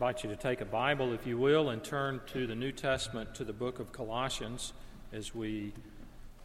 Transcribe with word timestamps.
invite 0.00 0.24
you 0.24 0.30
to 0.30 0.36
take 0.36 0.62
a 0.62 0.64
Bible, 0.64 1.12
if 1.12 1.26
you 1.26 1.36
will, 1.36 1.68
and 1.68 1.84
turn 1.84 2.22
to 2.26 2.46
the 2.46 2.54
New 2.54 2.72
Testament 2.72 3.34
to 3.34 3.44
the 3.44 3.52
book 3.52 3.80
of 3.80 3.92
Colossians 3.92 4.72
as 5.12 5.34
we 5.34 5.74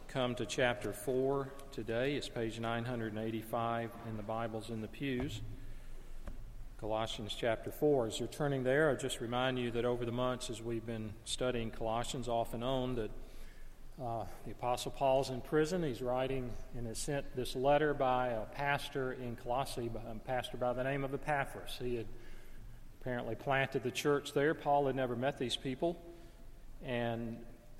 come 0.08 0.34
to 0.34 0.44
chapter 0.44 0.92
4 0.92 1.48
today. 1.72 2.16
It's 2.16 2.28
page 2.28 2.60
985 2.60 3.90
in 4.10 4.18
the 4.18 4.22
Bibles 4.22 4.68
in 4.68 4.82
the 4.82 4.88
pews. 4.88 5.40
Colossians 6.78 7.34
chapter 7.34 7.70
4. 7.70 8.08
As 8.08 8.18
you're 8.18 8.28
turning 8.28 8.62
there, 8.62 8.90
I 8.90 8.94
just 8.94 9.22
remind 9.22 9.58
you 9.58 9.70
that 9.70 9.86
over 9.86 10.04
the 10.04 10.12
months 10.12 10.50
as 10.50 10.60
we've 10.60 10.84
been 10.84 11.14
studying 11.24 11.70
Colossians 11.70 12.28
off 12.28 12.52
and 12.52 12.62
on, 12.62 12.96
that 12.96 13.10
uh, 13.98 14.26
the 14.44 14.50
Apostle 14.50 14.90
Paul's 14.90 15.30
in 15.30 15.40
prison. 15.40 15.82
He's 15.82 16.02
writing 16.02 16.50
and 16.76 16.86
has 16.86 16.98
sent 16.98 17.34
this 17.34 17.56
letter 17.56 17.94
by 17.94 18.32
a 18.32 18.44
pastor 18.44 19.14
in 19.14 19.34
Colossae, 19.34 19.90
a 19.94 20.14
pastor 20.26 20.58
by 20.58 20.74
the 20.74 20.84
name 20.84 21.04
of 21.04 21.14
Epaphras. 21.14 21.78
He 21.80 21.94
had 21.94 22.06
apparently 23.06 23.36
planted 23.36 23.84
the 23.84 23.90
church 23.92 24.32
there. 24.32 24.52
Paul 24.52 24.88
had 24.88 24.96
never 24.96 25.14
met 25.14 25.38
these 25.38 25.54
people. 25.54 25.96
And 26.84 27.36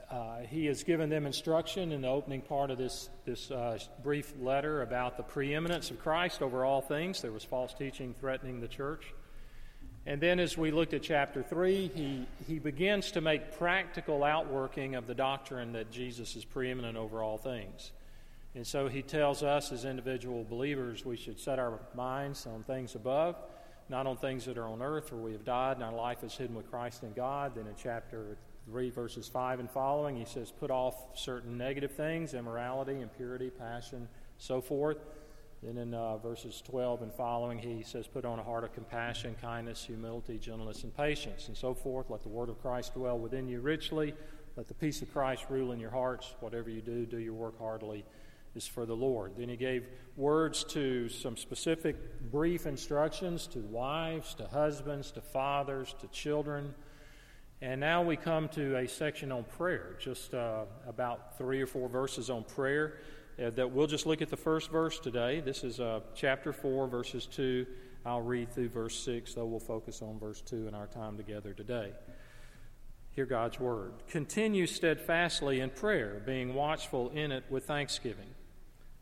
uh, 0.09 0.39
he 0.49 0.67
has 0.67 0.85
given 0.85 1.11
them 1.11 1.27
instruction 1.27 1.91
in 1.91 2.03
the 2.03 2.09
opening 2.09 2.43
part 2.43 2.71
of 2.71 2.79
this, 2.79 3.09
this 3.25 3.51
uh, 3.51 3.77
brief 4.05 4.33
letter 4.41 4.83
about 4.83 5.17
the 5.17 5.25
preeminence 5.25 5.91
of 5.91 5.99
Christ 5.99 6.43
over 6.43 6.65
all 6.65 6.81
things. 6.81 7.23
There 7.23 7.33
was 7.33 7.43
false 7.43 7.75
teaching 7.75 8.15
threatening 8.21 8.61
the 8.61 8.69
church. 8.69 9.13
And 10.07 10.21
then, 10.21 10.39
as 10.39 10.57
we 10.57 10.71
looked 10.71 10.95
at 10.95 11.03
chapter 11.03 11.43
3, 11.43 11.91
he, 11.93 12.27
he 12.47 12.61
begins 12.61 13.11
to 13.11 13.21
make 13.21 13.59
practical 13.59 14.23
outworking 14.23 14.95
of 14.95 15.09
the 15.09 15.15
doctrine 15.15 15.73
that 15.73 15.91
Jesus 15.91 16.37
is 16.37 16.45
preeminent 16.45 16.97
over 16.97 17.21
all 17.21 17.37
things. 17.37 17.91
And 18.55 18.65
so 18.65 18.87
he 18.87 19.03
tells 19.03 19.43
us 19.43 19.73
as 19.73 19.85
individual 19.85 20.45
believers 20.49 21.05
we 21.05 21.17
should 21.17 21.41
set 21.41 21.59
our 21.59 21.81
minds 21.97 22.47
on 22.47 22.63
things 22.63 22.95
above 22.95 23.35
not 23.89 24.07
on 24.07 24.17
things 24.17 24.45
that 24.47 24.59
are 24.59 24.67
on 24.67 24.83
earth, 24.83 25.13
where 25.13 25.21
we 25.21 25.33
have 25.33 25.45
died 25.45 25.77
and 25.77 25.85
our 25.85 25.95
life 25.95 26.25
is 26.25 26.35
hidden 26.35 26.57
with 26.57 26.71
Christ 26.71 27.03
in 27.03 27.13
God. 27.13 27.55
Then 27.55 27.67
in 27.67 27.75
chapter 27.77 28.37
3, 28.67 28.91
verses 28.91 29.29
5 29.29 29.61
and 29.61 29.71
following, 29.71 30.17
he 30.17 30.25
says, 30.25 30.51
Put 30.51 30.71
off 30.71 30.95
certain 31.15 31.57
negative 31.57 31.93
things, 31.93 32.35
immorality, 32.35 33.01
impurity, 33.01 33.51
passion, 33.51 34.09
so 34.39 34.61
forth. 34.61 34.99
Then 35.63 35.79
in 35.79 35.95
uh, 35.95 36.19
verses 36.19 36.63
12 36.67 37.03
and 37.03 37.13
following, 37.15 37.59
he 37.59 37.83
says, 37.83 38.07
Put 38.07 38.25
on 38.25 38.39
a 38.39 38.43
heart 38.43 38.65
of 38.65 38.73
compassion, 38.73 39.37
kindness, 39.41 39.85
humility, 39.85 40.39
gentleness, 40.39 40.83
and 40.83 40.95
patience, 40.97 41.49
and 41.49 41.57
so 41.57 41.73
forth. 41.73 42.11
Let 42.11 42.23
the 42.23 42.29
word 42.29 42.49
of 42.49 42.61
Christ 42.61 42.95
dwell 42.95 43.19
within 43.19 43.49
you 43.49 43.61
richly. 43.61 44.15
Let 44.57 44.69
the 44.69 44.75
peace 44.75 45.01
of 45.03 45.13
Christ 45.13 45.47
rule 45.49 45.73
in 45.73 45.79
your 45.79 45.91
hearts. 45.91 46.35
Whatever 46.41 46.71
you 46.71 46.81
do, 46.81 47.07
do 47.07 47.19
your 47.19 47.35
work 47.35 47.59
heartily 47.59 48.05
is 48.57 48.67
for 48.67 48.87
the 48.87 48.97
Lord. 48.97 49.33
Then 49.37 49.49
he 49.49 49.57
gave 49.57 49.87
words 50.17 50.65
to 50.65 51.09
some 51.09 51.37
specific 51.37 52.31
brief 52.31 52.67
instructions 52.67 53.47
to 53.49 53.59
wives, 53.59 54.35
to 54.35 54.47
husbands, 54.47 55.13
to 55.13 55.21
fathers, 55.21 55.95
to 56.01 56.09
children. 56.09 56.75
And 57.61 57.81
now 57.81 58.03
we 58.03 58.17
come 58.17 58.49
to 58.51 58.77
a 58.77 58.89
section 58.89 59.31
on 59.31 59.45
prayer, 59.45 59.97
just 60.01 60.35
uh, 60.35 60.65
about 60.87 61.37
three 61.39 61.61
or 61.61 61.67
four 61.67 61.89
verses 61.89 62.31
on 62.31 62.45
prayer. 62.45 62.95
Uh, 63.39 63.51
that 63.51 63.71
we'll 63.71 63.87
just 63.87 64.07
look 64.07 64.23
at 64.23 64.31
the 64.31 64.37
first 64.37 64.71
verse 64.71 64.99
today. 64.99 65.41
This 65.41 65.63
is 65.63 65.79
uh, 65.79 66.01
chapter 66.15 66.55
4, 66.55 66.89
verses 66.89 67.27
2. 67.27 67.67
I'll 68.07 68.23
read 68.23 68.51
through 68.51 68.71
verse 68.71 68.99
6, 69.05 69.35
though 69.35 69.45
we'll 69.45 69.61
focus 69.61 70.01
on 70.01 70.19
verse 70.19 70.41
2 70.41 70.69
in 70.69 70.75
our 70.75 70.87
time 70.87 71.19
together 71.19 71.53
today. 71.53 71.93
Hear 73.11 73.27
God's 73.27 73.61
word. 73.61 73.93
Continue 74.09 74.67
steadfastly 74.67 75.61
in 75.61 75.71
prayer, 75.71 76.23
being 76.25 76.55
watchful 76.55 77.11
in 77.11 77.33
it 77.33 77.45
with 77.51 77.67
thanksgiving. 77.67 78.29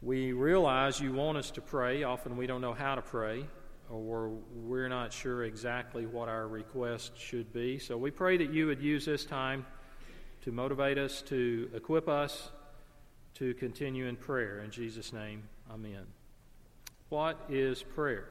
we 0.00 0.32
realize 0.32 1.00
you 1.00 1.12
want 1.12 1.38
us 1.38 1.50
to 1.52 1.60
pray. 1.60 2.04
Often 2.04 2.36
we 2.36 2.46
don't 2.46 2.60
know 2.60 2.74
how 2.74 2.94
to 2.94 3.02
pray, 3.02 3.44
or 3.90 4.30
we're 4.54 4.88
not 4.88 5.12
sure 5.12 5.44
exactly 5.44 6.06
what 6.06 6.28
our 6.28 6.46
request 6.46 7.18
should 7.18 7.52
be. 7.52 7.78
So 7.78 7.96
we 7.96 8.10
pray 8.10 8.36
that 8.36 8.50
you 8.50 8.66
would 8.66 8.80
use 8.80 9.04
this 9.04 9.24
time 9.24 9.66
to 10.42 10.52
motivate 10.52 10.98
us, 10.98 11.22
to 11.22 11.68
equip 11.74 12.08
us 12.08 12.50
to 13.34 13.54
continue 13.54 14.06
in 14.06 14.16
prayer. 14.16 14.60
In 14.60 14.70
Jesus' 14.70 15.12
name, 15.12 15.42
amen. 15.70 16.06
What 17.08 17.38
is 17.48 17.82
prayer? 17.82 18.28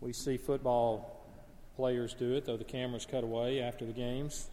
We 0.00 0.12
see 0.12 0.36
football 0.36 1.26
players 1.76 2.14
do 2.14 2.34
it, 2.34 2.44
though 2.44 2.56
the 2.56 2.64
cameras 2.64 3.06
cut 3.08 3.24
away 3.24 3.60
after 3.60 3.84
the 3.84 3.92
games. 3.92 4.48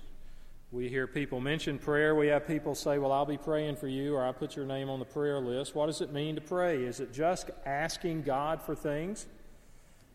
We 0.71 0.87
hear 0.87 1.05
people 1.05 1.41
mention 1.41 1.77
prayer. 1.77 2.15
We 2.15 2.27
have 2.27 2.47
people 2.47 2.75
say, 2.75 2.97
Well, 2.97 3.11
I'll 3.11 3.25
be 3.25 3.37
praying 3.37 3.75
for 3.75 3.89
you, 3.89 4.15
or 4.15 4.23
I'll 4.23 4.33
put 4.33 4.55
your 4.55 4.65
name 4.65 4.89
on 4.89 4.99
the 4.99 5.05
prayer 5.05 5.39
list. 5.39 5.75
What 5.75 5.87
does 5.87 5.99
it 5.99 6.13
mean 6.13 6.35
to 6.35 6.41
pray? 6.41 6.83
Is 6.83 7.01
it 7.01 7.11
just 7.11 7.49
asking 7.65 8.23
God 8.23 8.61
for 8.61 8.73
things? 8.73 9.27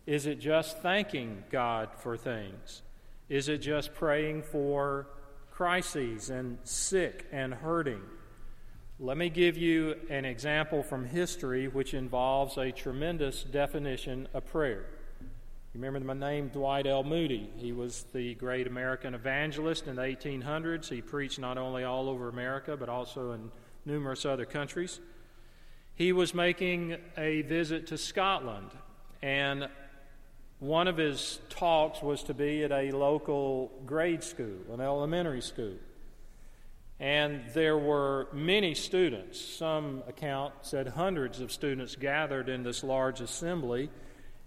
Is 0.07 0.25
it 0.25 0.41
just 0.41 0.79
thanking 0.79 1.45
God 1.51 1.91
for 1.99 2.17
things? 2.17 2.83
Is 3.29 3.51
it 3.51 3.59
just 3.59 3.93
praying 3.95 4.45
for 4.45 5.09
crises 5.51 6.31
and 6.31 6.59
sick 6.65 7.27
and 7.33 7.53
hurting? 7.53 8.01
Let 8.99 9.19
me 9.19 9.29
give 9.29 9.59
you 9.59 9.97
an 10.09 10.25
example 10.25 10.83
from 10.83 11.05
history 11.05 11.69
which 11.69 11.93
involves 11.93 12.57
a 12.57 12.73
tremendous 12.73 13.43
definition 13.43 14.27
of 14.33 14.47
prayer. 14.47 14.87
You 15.77 15.83
remember 15.83 16.15
the 16.15 16.19
name 16.19 16.49
Dwight 16.49 16.87
L. 16.87 17.05
Moody. 17.05 17.51
He 17.59 17.73
was 17.73 18.07
the 18.15 18.35
great 18.37 18.67
American 18.67 19.13
evangelist 19.13 19.87
in 19.87 19.97
the 19.97 20.03
1800s. 20.05 20.89
He 20.89 21.03
preached 21.03 21.39
not 21.39 21.59
only 21.59 21.85
all 21.85 22.09
over 22.09 22.31
America, 22.31 22.79
but 22.79 22.89
also 22.89 23.33
in 23.33 23.51
numerous 23.85 24.25
other 24.25 24.47
countries. 24.47 25.01
He 25.95 26.13
was 26.15 26.33
making 26.33 26.97
a 27.19 27.43
visit 27.43 27.89
to 27.89 27.99
Scotland, 27.99 28.71
and 29.21 29.69
one 30.61 30.89
of 30.89 30.97
his 30.97 31.41
talks 31.51 32.01
was 32.01 32.23
to 32.23 32.33
be 32.33 32.65
at 32.65 32.73
a 32.73 32.91
local 32.93 33.71
grade 33.85 34.25
school, 34.25 34.57
an 34.73 34.81
elementary 34.81 35.43
school. 35.43 35.77
And 36.99 37.43
there 37.53 37.77
were 37.77 38.29
many 38.33 38.75
students. 38.75 39.39
Some 39.39 40.05
account 40.09 40.55
said 40.63 40.89
hundreds 40.89 41.43
of 41.43 41.53
students 41.53 41.97
gathered 41.97 42.49
in 42.49 42.63
this 42.63 42.83
large 42.83 43.21
assembly. 43.21 43.91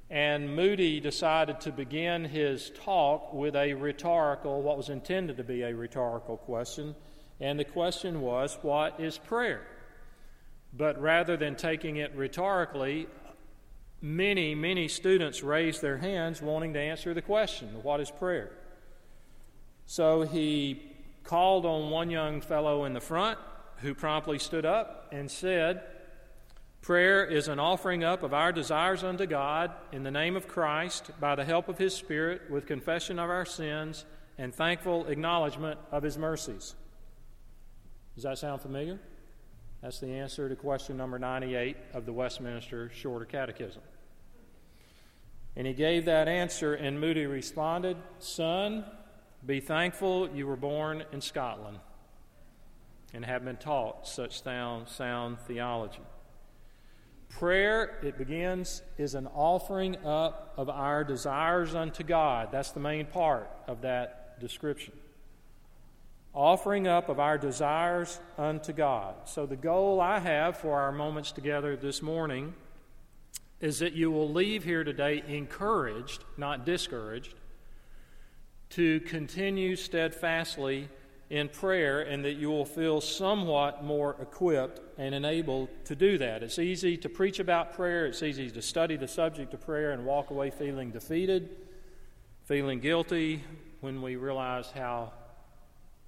And 0.09 0.55
Moody 0.55 0.99
decided 0.99 1.61
to 1.61 1.71
begin 1.71 2.25
his 2.25 2.71
talk 2.83 3.31
with 3.31 3.55
a 3.55 3.73
rhetorical, 3.75 4.61
what 4.61 4.77
was 4.77 4.89
intended 4.89 5.37
to 5.37 5.43
be 5.43 5.61
a 5.61 5.75
rhetorical 5.75 6.37
question. 6.37 6.95
And 7.39 7.59
the 7.59 7.65
question 7.65 8.21
was, 8.21 8.57
What 8.61 8.99
is 8.99 9.17
prayer? 9.17 9.61
But 10.73 10.99
rather 10.99 11.37
than 11.37 11.55
taking 11.55 11.97
it 11.97 12.15
rhetorically, 12.15 13.07
many, 14.01 14.55
many 14.55 14.87
students 14.87 15.43
raised 15.43 15.81
their 15.81 15.97
hands 15.97 16.41
wanting 16.41 16.73
to 16.73 16.79
answer 16.79 17.13
the 17.13 17.21
question, 17.21 17.67
What 17.83 17.99
is 17.99 18.09
prayer? 18.09 18.51
So 19.85 20.23
he 20.23 20.81
called 21.23 21.65
on 21.65 21.91
one 21.91 22.09
young 22.09 22.41
fellow 22.41 22.85
in 22.85 22.93
the 22.93 23.01
front 23.01 23.37
who 23.77 23.93
promptly 23.93 24.39
stood 24.39 24.65
up 24.65 25.07
and 25.11 25.29
said, 25.29 25.83
Prayer 26.81 27.25
is 27.25 27.47
an 27.47 27.59
offering 27.59 28.03
up 28.03 28.23
of 28.23 28.33
our 28.33 28.51
desires 28.51 29.03
unto 29.03 29.25
God 29.25 29.71
in 29.91 30.03
the 30.03 30.11
name 30.11 30.35
of 30.35 30.47
Christ 30.47 31.11
by 31.19 31.35
the 31.35 31.43
help 31.43 31.67
of 31.67 31.77
His 31.77 31.93
Spirit 31.93 32.49
with 32.49 32.65
confession 32.65 33.19
of 33.19 33.29
our 33.29 33.45
sins 33.45 34.05
and 34.37 34.55
thankful 34.55 35.05
acknowledgement 35.07 35.79
of 35.91 36.03
His 36.03 36.17
mercies. 36.17 36.75
Does 38.15 38.23
that 38.23 38.37
sound 38.37 38.61
familiar? 38.61 38.99
That's 39.81 39.99
the 39.99 40.07
answer 40.07 40.49
to 40.49 40.55
question 40.55 40.97
number 40.97 41.19
98 41.19 41.77
of 41.93 42.05
the 42.05 42.13
Westminster 42.13 42.89
Shorter 42.93 43.25
Catechism. 43.25 43.81
And 45.55 45.67
he 45.67 45.73
gave 45.73 46.05
that 46.05 46.27
answer, 46.27 46.73
and 46.73 46.99
Moody 46.99 47.25
responded, 47.25 47.97
Son, 48.19 48.85
be 49.45 49.59
thankful 49.59 50.29
you 50.29 50.47
were 50.47 50.55
born 50.55 51.03
in 51.11 51.21
Scotland 51.21 51.79
and 53.13 53.25
have 53.25 53.43
been 53.43 53.57
taught 53.57 54.07
such 54.07 54.41
sound, 54.43 54.87
sound 54.89 55.39
theology. 55.39 56.01
Prayer, 57.29 57.99
it 58.01 58.17
begins, 58.17 58.81
is 58.97 59.15
an 59.15 59.27
offering 59.27 59.95
up 60.03 60.53
of 60.57 60.69
our 60.69 61.03
desires 61.03 61.75
unto 61.75 62.03
God. 62.03 62.49
That's 62.51 62.71
the 62.71 62.79
main 62.79 63.05
part 63.05 63.49
of 63.67 63.81
that 63.81 64.39
description. 64.39 64.93
Offering 66.33 66.87
up 66.87 67.07
of 67.07 67.19
our 67.19 67.37
desires 67.37 68.19
unto 68.37 68.73
God. 68.73 69.15
So, 69.25 69.45
the 69.45 69.55
goal 69.55 70.01
I 70.01 70.19
have 70.19 70.57
for 70.57 70.79
our 70.79 70.91
moments 70.91 71.31
together 71.31 71.75
this 71.75 72.01
morning 72.01 72.53
is 73.61 73.79
that 73.79 73.93
you 73.93 74.09
will 74.11 74.29
leave 74.29 74.63
here 74.63 74.83
today 74.83 75.23
encouraged, 75.27 76.23
not 76.37 76.65
discouraged, 76.65 77.35
to 78.71 78.99
continue 79.01 79.75
steadfastly 79.75 80.89
in 81.29 81.47
prayer 81.47 82.01
and 82.01 82.25
that 82.25 82.33
you 82.33 82.49
will 82.49 82.65
feel 82.65 82.99
somewhat 83.01 83.83
more 83.83 84.15
equipped 84.19 84.81
and 84.97 85.13
enabled 85.13 85.69
to 85.85 85.95
do 85.95 86.17
that. 86.17 86.41
It's 86.41 86.57
easy 86.57 86.97
to 86.97 87.09
preach 87.09 87.39
about 87.39 87.73
prayer, 87.73 88.07
it's 88.07 88.23
easy 88.23 88.49
to 88.49 88.61
study 88.61 88.95
the 88.97 89.07
subject 89.07 89.53
of 89.53 89.61
prayer 89.61 89.91
and 89.91 90.05
walk 90.05 90.31
away 90.31 90.49
feeling 90.49 90.91
defeated, 90.91 91.49
feeling 92.45 92.79
guilty 92.79 93.43
when 93.81 94.01
we 94.01 94.15
realize 94.15 94.71
how 94.71 95.13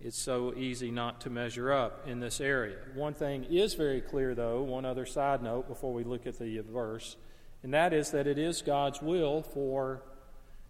it's 0.03 0.18
so 0.18 0.53
easy 0.56 0.89
not 0.89 1.21
to 1.21 1.29
measure 1.29 1.71
up 1.71 2.07
in 2.07 2.19
this 2.19 2.41
area. 2.41 2.77
One 2.95 3.13
thing 3.13 3.44
is 3.44 3.75
very 3.75 4.01
clear, 4.01 4.33
though, 4.33 4.63
one 4.63 4.83
other 4.83 5.06
side 5.06 5.44
note 5.44 5.68
before 5.68 5.94
we 5.94 6.03
look 6.03 6.25
at 6.25 6.39
the 6.39 6.59
verse, 6.62 7.18
and 7.62 7.71
that 7.75 7.94
is 7.94 8.09
that 8.09 8.25
it 8.25 8.39
is 8.39 8.63
God's 8.63 9.00
will 9.00 9.44
for 9.44 10.01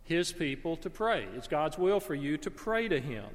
His 0.03 0.33
people 0.33 0.75
to 0.77 0.89
pray. 0.89 1.27
It's 1.37 1.47
God's 1.47 1.77
will 1.77 2.01
for 2.01 2.13
you 2.13 2.37
to 2.39 2.51
pray 2.51 2.89
to 2.89 2.99
Him. 2.99 3.27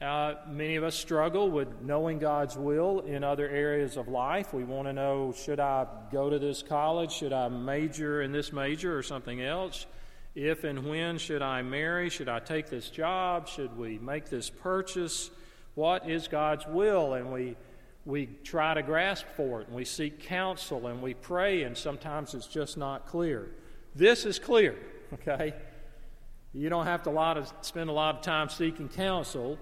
Uh, 0.00 0.34
many 0.46 0.76
of 0.76 0.84
us 0.84 0.94
struggle 0.94 1.50
with 1.50 1.80
knowing 1.80 2.18
God's 2.18 2.54
will 2.54 3.00
in 3.00 3.24
other 3.24 3.48
areas 3.48 3.96
of 3.96 4.08
life. 4.08 4.52
We 4.52 4.62
want 4.62 4.88
to 4.88 4.92
know 4.92 5.32
should 5.32 5.58
I 5.58 5.86
go 6.12 6.28
to 6.28 6.38
this 6.38 6.62
college? 6.62 7.12
Should 7.12 7.32
I 7.32 7.48
major 7.48 8.20
in 8.20 8.30
this 8.30 8.52
major 8.52 8.96
or 8.96 9.02
something 9.02 9.40
else? 9.40 9.86
If 10.34 10.64
and 10.64 10.86
when 10.86 11.16
should 11.16 11.40
I 11.40 11.62
marry? 11.62 12.10
Should 12.10 12.28
I 12.28 12.40
take 12.40 12.68
this 12.68 12.90
job? 12.90 13.48
Should 13.48 13.78
we 13.78 13.98
make 13.98 14.28
this 14.28 14.50
purchase? 14.50 15.30
What 15.76 16.06
is 16.06 16.28
God's 16.28 16.66
will? 16.66 17.14
And 17.14 17.32
we, 17.32 17.56
we 18.04 18.26
try 18.44 18.74
to 18.74 18.82
grasp 18.82 19.24
for 19.34 19.62
it, 19.62 19.68
and 19.68 19.76
we 19.76 19.86
seek 19.86 20.20
counsel, 20.24 20.88
and 20.88 21.00
we 21.00 21.14
pray, 21.14 21.62
and 21.62 21.74
sometimes 21.74 22.34
it's 22.34 22.46
just 22.46 22.76
not 22.76 23.06
clear. 23.06 23.48
This 23.94 24.26
is 24.26 24.38
clear, 24.38 24.76
okay? 25.14 25.54
You 26.52 26.68
don't 26.68 26.84
have 26.84 27.04
to 27.04 27.10
lot 27.10 27.38
of, 27.38 27.50
spend 27.62 27.88
a 27.88 27.94
lot 27.94 28.16
of 28.16 28.20
time 28.20 28.50
seeking 28.50 28.90
counsel 28.90 29.58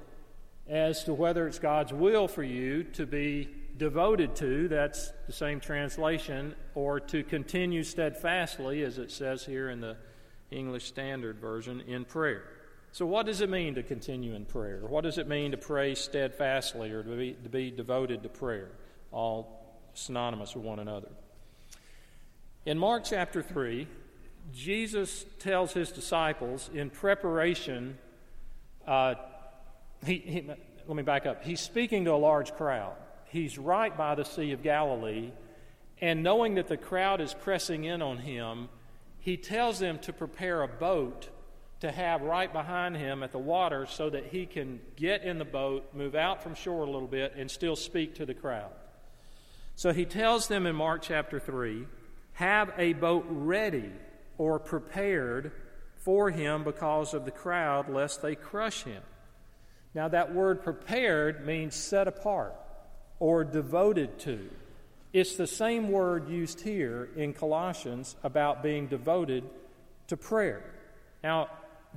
as 0.69 1.05
to 1.05 1.13
whether 1.13 1.47
it's 1.47 1.59
God's 1.59 1.93
will 1.93 2.29
for 2.29 2.43
you 2.43 2.85
to 2.85 3.07
be 3.07 3.49
devoted 3.77 4.37
to, 4.37 4.69
that's 4.69 5.13
the 5.27 5.33
same 5.33 5.61
translation, 5.61 6.55
or 6.75 7.01
to 7.01 7.23
continue 7.25 7.83
steadfastly, 7.83 8.83
as 8.83 8.99
it 8.99 9.11
says 9.11 9.45
here 9.45 9.69
in 9.69 9.81
the 9.81 9.97
English 10.51 10.87
Standard 10.87 11.39
Version, 11.39 11.81
in 11.83 12.05
prayer. 12.05 12.45
So, 12.93 13.05
what 13.07 13.27
does 13.27 13.41
it 13.41 13.51
mean 13.51 13.75
to 13.75 13.83
continue 13.83 14.35
in 14.35 14.45
prayer? 14.45 14.83
What 14.87 15.03
does 15.03 15.19
it 15.19 15.27
mean 15.27 15.51
to 15.51 15.57
pray 15.57 15.97
steadfastly 15.97 16.93
or 16.93 17.03
to 17.03 17.17
be, 17.17 17.33
to 17.43 17.49
be 17.49 17.71
devoted 17.71 18.23
to 18.23 18.29
prayer? 18.29 18.71
All 19.11 19.81
synonymous 19.95 20.55
with 20.55 20.65
one 20.65 20.79
another. 20.79 21.09
In 22.65 22.79
Mark 22.79 23.05
chapter 23.05 23.43
3, 23.43 23.89
Jesus 24.53 25.25
tells 25.39 25.73
his 25.73 25.91
disciples 25.91 26.71
in 26.73 26.89
preparation 26.89 27.99
uh, 28.87 29.15
he, 30.07 30.19
he, 30.19 30.45
let 30.87 30.97
me 30.97 31.03
back 31.03 31.27
up. 31.27 31.45
He's 31.45 31.61
speaking 31.61 32.05
to 32.05 32.13
a 32.13 32.17
large 32.17 32.55
crowd. 32.55 32.95
He's 33.27 33.59
right 33.59 33.97
by 33.97 34.15
the 34.15 34.25
Sea 34.25 34.53
of 34.53 34.63
Galilee, 34.63 35.33
and 36.01 36.23
knowing 36.23 36.55
that 36.55 36.69
the 36.69 36.77
crowd 36.77 37.21
is 37.21 37.35
pressing 37.35 37.85
in 37.85 38.03
on 38.03 38.19
him, 38.19 38.69
he 39.19 39.37
tells 39.37 39.79
them 39.79 39.99
to 40.01 40.13
prepare 40.13 40.63
a 40.63 40.69
boat 40.69 41.29
to 41.81 41.91
have 41.91 42.23
right 42.23 42.53
behind 42.53 42.97
him 42.97 43.23
at 43.23 43.33
the 43.33 43.39
water 43.39 43.87
so 43.87 44.09
that 44.11 44.27
he 44.27 44.47
can 44.47 44.81
get 44.97 45.23
in 45.23 45.39
the 45.39 45.45
boat, 45.45 45.95
move 45.95 46.15
out 46.15 46.43
from 46.43 46.55
shore 46.55 46.83
a 46.83 46.91
little 46.91 47.09
bit, 47.09 47.35
and 47.37 47.51
still 47.51 47.77
speak 47.77 48.15
to 48.15 48.27
the 48.27 48.35
crowd. 48.35 48.71
So 49.77 49.93
he 49.93 50.05
tells 50.05 50.47
them 50.49 50.67
in 50.67 50.77
Mark 50.77 51.03
chapter 51.03 51.41
3 51.41 51.87
have 52.35 52.73
a 52.79 52.93
boat 52.93 53.27
ready 53.29 53.91
or 54.39 54.59
prepared 54.59 55.53
for 55.97 56.31
him 56.31 56.65
because 56.65 57.15
of 57.15 57.25
the 57.25 57.31
crowd, 57.31 57.89
lest 57.89 58.23
they 58.23 58.35
crush 58.35 58.83
him. 58.83 59.03
Now, 59.95 60.09
that 60.09 60.35
word 60.35 60.63
prepared 60.63 61.47
means 61.47 61.75
set 61.75 62.09
apart 62.09 62.55
or 63.21 63.45
devoted 63.45 64.19
to. 64.21 64.51
It's 65.13 65.37
the 65.37 65.47
same 65.47 65.91
word 65.91 66.29
used 66.29 66.61
here 66.61 67.09
in 67.15 67.33
Colossians 67.33 68.17
about 68.25 68.63
being 68.63 68.89
devoted 68.89 69.45
to 70.09 70.17
prayer. 70.17 70.65
Now, 71.23 71.49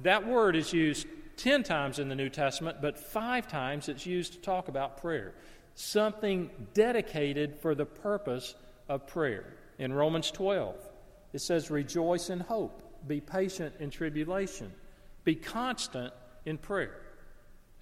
that 0.03 0.27
word 0.27 0.55
is 0.55 0.71
used 0.71 1.07
10 1.37 1.63
times 1.63 1.97
in 1.97 2.09
the 2.09 2.15
New 2.15 2.29
Testament, 2.29 2.77
but 2.81 2.99
five 2.99 3.47
times 3.47 3.89
it's 3.89 4.05
used 4.05 4.33
to 4.33 4.39
talk 4.39 4.67
about 4.67 5.01
prayer. 5.01 5.33
Something 5.73 6.51
dedicated 6.75 7.57
for 7.59 7.73
the 7.73 7.85
purpose 7.85 8.53
of 8.87 9.07
prayer. 9.07 9.45
In 9.79 9.93
Romans 9.93 10.29
12, 10.31 10.75
it 11.33 11.39
says, 11.39 11.71
Rejoice 11.71 12.29
in 12.29 12.39
hope, 12.39 12.83
be 13.07 13.21
patient 13.21 13.75
in 13.79 13.89
tribulation, 13.89 14.71
be 15.23 15.35
constant 15.35 16.13
in 16.45 16.57
prayer. 16.57 16.99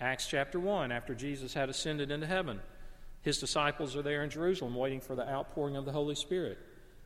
Acts 0.01 0.27
chapter 0.27 0.59
1, 0.59 0.91
after 0.91 1.15
Jesus 1.15 1.53
had 1.53 1.69
ascended 1.69 2.11
into 2.11 2.27
heaven, 2.27 2.59
his 3.21 3.39
disciples 3.39 3.95
are 3.95 4.01
there 4.01 4.23
in 4.23 4.29
Jerusalem 4.29 4.75
waiting 4.75 4.99
for 4.99 5.15
the 5.15 5.27
outpouring 5.27 5.77
of 5.77 5.85
the 5.85 5.91
Holy 5.91 6.15
Spirit. 6.15 6.57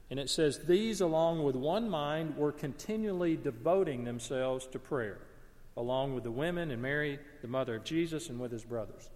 And 0.09 0.19
it 0.19 0.29
says, 0.29 0.59
These, 0.59 1.01
along 1.01 1.43
with 1.43 1.55
one 1.55 1.89
mind, 1.89 2.35
were 2.35 2.51
continually 2.51 3.37
devoting 3.37 4.03
themselves 4.03 4.65
to 4.67 4.79
prayer, 4.79 5.19
along 5.77 6.15
with 6.15 6.23
the 6.23 6.31
women 6.31 6.71
and 6.71 6.81
Mary, 6.81 7.19
the 7.41 7.47
mother 7.47 7.75
of 7.75 7.83
Jesus, 7.83 8.29
and 8.29 8.39
with 8.39 8.51
his 8.51 8.65
brothers. 8.65 9.09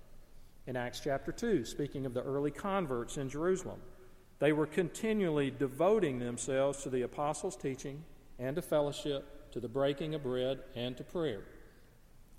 In 0.68 0.78
Acts 0.78 1.02
chapter 1.04 1.32
2, 1.32 1.66
speaking 1.66 2.06
of 2.06 2.14
the 2.14 2.24
early 2.24 2.52
converts 2.52 3.18
in 3.18 3.28
Jerusalem, 3.28 3.80
they 4.40 4.54
were 4.54 4.68
continually 4.68 5.52
devoting 5.52 6.20
themselves 6.20 6.84
to 6.84 6.90
the 6.90 7.02
apostles' 7.02 7.56
teaching 7.56 8.04
and 8.38 8.56
to 8.56 8.62
fellowship, 8.62 9.52
to 9.52 9.60
the 9.60 9.68
breaking 9.68 10.14
of 10.14 10.24
bread, 10.24 10.60
and 10.76 10.96
to 10.98 11.04
prayer. 11.04 11.42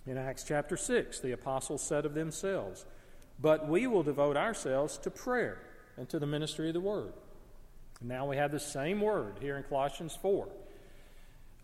In 0.06 0.18
Acts 0.18 0.44
chapter 0.44 0.76
6, 0.76 1.20
the 1.20 1.32
apostles 1.32 1.82
said 1.82 2.04
of 2.04 2.14
themselves, 2.14 2.84
But 3.40 3.68
we 3.68 3.86
will 3.86 4.02
devote 4.02 4.36
ourselves 4.36 4.98
to 4.98 5.10
prayer 5.10 5.58
and 5.96 6.08
to 6.10 6.18
the 6.18 6.26
ministry 6.26 6.68
of 6.68 6.74
the 6.74 6.80
word. 6.80 7.12
And 8.00 8.08
now 8.08 8.26
we 8.26 8.36
have 8.36 8.52
the 8.52 8.60
same 8.60 9.00
word 9.00 9.38
here 9.40 9.56
in 9.56 9.62
Colossians 9.62 10.16
4. 10.20 10.48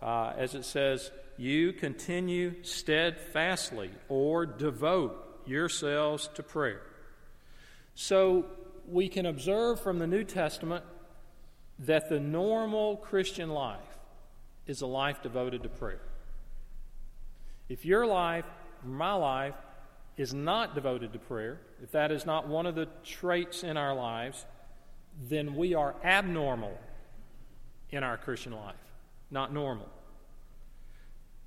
Uh, 0.01 0.33
as 0.39 0.55
it 0.55 0.65
says, 0.65 1.11
You 1.37 1.75
continue 1.75 2.63
steadfastly 2.63 3.91
or 4.09 4.47
devote 4.47 5.43
yourselves 5.47 6.29
to 6.35 6.43
prayer. 6.43 6.81
So 7.95 8.47
we 8.89 9.09
can 9.09 9.27
observe 9.27 9.81
from 9.81 9.99
the 9.99 10.07
New 10.07 10.25
Testament 10.25 10.85
that 11.81 12.09
the 12.09 12.21
normal 12.21 12.97
Christian 12.97 13.51
life 13.51 13.79
is 14.67 14.81
a 14.81 14.87
life 14.87 15.23
devoted 15.23 15.63
to 15.65 15.69
prayer. 15.69 16.01
If 17.71 17.85
your 17.85 18.05
life, 18.05 18.45
my 18.85 19.13
life, 19.13 19.55
is 20.17 20.35
not 20.35 20.75
devoted 20.75 21.13
to 21.13 21.19
prayer, 21.21 21.61
if 21.83 21.93
that 21.93 22.11
is 22.11 22.27
not 22.27 22.49
one 22.49 22.67
of 22.67 22.75
the 22.75 22.89
traits 23.05 23.63
in 23.63 23.77
our 23.77 23.95
lives, 23.95 24.45
then 25.29 25.55
we 25.55 25.75
are 25.75 25.95
abnormal 26.03 26.77
in 27.91 28.03
our 28.03 28.19
Christian 28.19 28.53
life, 28.53 28.75
not 29.31 29.55
normal. 29.55 29.89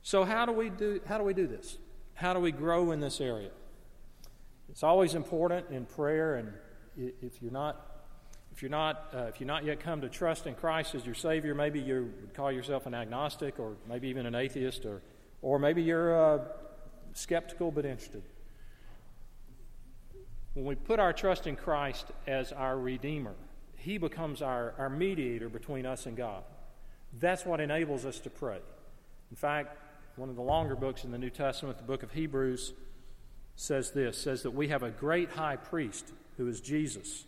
So 0.02 0.24
how 0.24 0.46
do 0.46 0.54
we 0.54 0.70
do 0.70 1.02
how 1.06 1.18
do 1.18 1.26
we 1.26 1.34
do 1.34 1.46
this? 1.46 1.78
How 2.14 2.34
do 2.34 2.40
we 2.40 2.52
grow 2.52 2.92
in 2.92 3.02
this 3.02 3.20
area? 3.20 3.52
It's 4.70 4.84
always 4.84 5.16
important 5.16 5.70
in 5.72 5.86
prayer 5.86 6.36
and 6.36 6.54
if 7.22 7.42
you're 7.42 7.52
not 7.52 8.06
if 8.54 8.62
you're 8.62 8.72
not 8.72 9.10
uh, 9.14 9.24
if 9.24 9.42
you're 9.42 9.48
not 9.48 9.66
yet 9.66 9.82
come 9.82 10.00
to 10.02 10.10
trust 10.10 10.48
in 10.48 10.56
Christ 10.56 10.96
as 10.96 11.06
your 11.06 11.16
savior, 11.16 11.54
maybe 11.54 11.82
you 11.82 12.14
would 12.22 12.34
call 12.34 12.52
yourself 12.52 12.86
an 12.86 12.94
agnostic 12.94 13.60
or 13.60 13.76
maybe 13.90 14.08
even 14.08 14.26
an 14.26 14.36
atheist 14.36 14.86
or 14.86 15.02
or 15.44 15.60
maybe 15.60 15.84
you're 15.84 16.16
uh, 16.16 16.40
skeptical 17.14 17.70
but 17.70 17.86
interested. 17.86 18.24
When 20.54 20.66
we 20.66 20.76
put 20.76 21.00
our 21.00 21.14
trust 21.14 21.46
in 21.46 21.56
Christ 21.56 22.08
as 22.26 22.52
our 22.52 22.80
Redeemer, 22.80 23.36
He 23.76 24.00
becomes 24.00 24.42
our, 24.42 24.74
our 24.80 24.90
mediator 24.90 25.50
between 25.50 25.86
us 25.86 26.08
and 26.08 26.18
God. 26.18 26.44
That's 27.20 27.46
what 27.46 27.60
enables 27.60 28.06
us 28.06 28.20
to 28.22 28.30
pray. 28.30 28.60
In 29.30 29.36
fact, 29.36 29.78
one 30.16 30.30
of 30.30 30.36
the 30.36 30.42
longer 30.42 30.76
books 30.76 31.04
in 31.04 31.12
the 31.12 31.18
New 31.18 31.30
Testament, 31.30 31.78
the 31.78 31.84
book 31.84 32.04
of 32.04 32.12
Hebrews, 32.12 32.74
says 33.56 33.92
this 33.92 34.18
says 34.18 34.42
that 34.44 34.52
we 34.52 34.70
have 34.70 34.82
a 34.82 34.90
great 34.90 35.32
high 35.32 35.58
priest 35.58 36.12
who 36.38 36.48
is 36.48 36.60
Jesus. 36.60 37.26